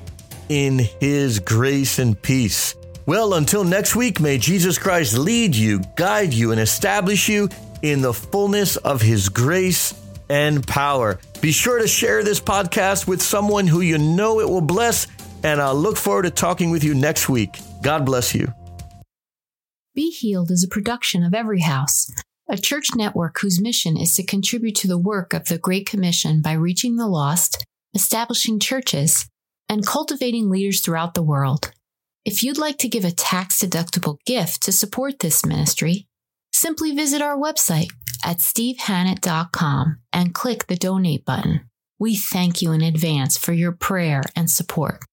in 0.50 0.80
His 1.00 1.40
grace 1.40 2.00
and 2.00 2.20
peace. 2.22 2.76
Well, 3.06 3.34
until 3.34 3.64
next 3.64 3.96
week, 3.96 4.20
may 4.20 4.38
Jesus 4.38 4.78
Christ 4.78 5.18
lead 5.18 5.56
you, 5.56 5.82
guide 5.96 6.34
you, 6.34 6.52
and 6.52 6.60
establish 6.60 7.28
you 7.28 7.50
in 7.82 8.02
the 8.02 8.14
fullness 8.14 8.78
of 8.78 9.02
His 9.02 9.30
grace 9.30 9.94
and 10.30 10.66
power. 10.66 11.20
Be 11.42 11.52
sure 11.52 11.80
to 11.80 11.88
share 11.88 12.24
this 12.24 12.40
podcast 12.40 13.08
with 13.08 13.22
someone 13.22 13.66
who 13.66 13.82
you 13.82 13.98
know 13.98 14.40
it 14.40 14.48
will 14.48 14.62
bless, 14.62 15.08
and 15.44 15.62
I'll 15.62 15.76
look 15.76 15.98
forward 15.98 16.24
to 16.24 16.32
talking 16.32 16.70
with 16.70 16.84
you 16.84 16.94
next 16.94 17.30
week. 17.30 17.58
God 17.82 18.06
bless 18.06 18.36
you. 18.36 18.54
Be 19.96 20.12
Healed 20.12 20.52
is 20.52 20.64
a 20.64 20.68
production 20.68 21.24
of 21.24 21.34
Every 21.34 21.62
House, 21.62 22.12
a 22.48 22.58
church 22.58 22.90
network 22.96 23.40
whose 23.42 23.62
mission 23.62 23.98
is 23.98 24.16
to 24.16 24.24
contribute 24.24 24.76
to 24.76 24.88
the 24.88 24.98
work 24.98 25.34
of 25.34 25.46
the 25.46 25.58
Great 25.58 25.88
Commission 25.88 26.42
by 26.42 26.54
reaching 26.54 26.96
the 26.96 27.08
lost, 27.08 27.66
establishing 27.94 28.60
churches, 28.60 29.28
and 29.68 29.86
cultivating 29.86 30.50
leaders 30.50 30.82
throughout 30.82 31.14
the 31.14 31.24
world. 31.24 31.72
If 32.26 32.44
you'd 32.44 32.58
like 32.58 32.78
to 32.80 32.90
give 32.90 33.06
a 33.06 33.12
tax 33.12 33.60
deductible 33.64 34.18
gift 34.26 34.64
to 34.64 34.72
support 34.72 35.20
this 35.20 35.46
ministry, 35.46 36.08
simply 36.52 36.92
visit 36.92 37.22
our 37.22 37.38
website 37.38 37.90
at 38.24 38.40
stevehannett.com 38.40 40.00
and 40.12 40.34
click 40.34 40.68
the 40.68 40.76
donate 40.76 41.26
button. 41.26 41.62
We 42.00 42.16
thank 42.16 42.62
you 42.62 42.72
in 42.72 42.82
advance 42.82 43.38
for 43.38 43.54
your 43.54 43.72
prayer 43.72 44.22
and 44.36 44.50
support. 44.50 45.04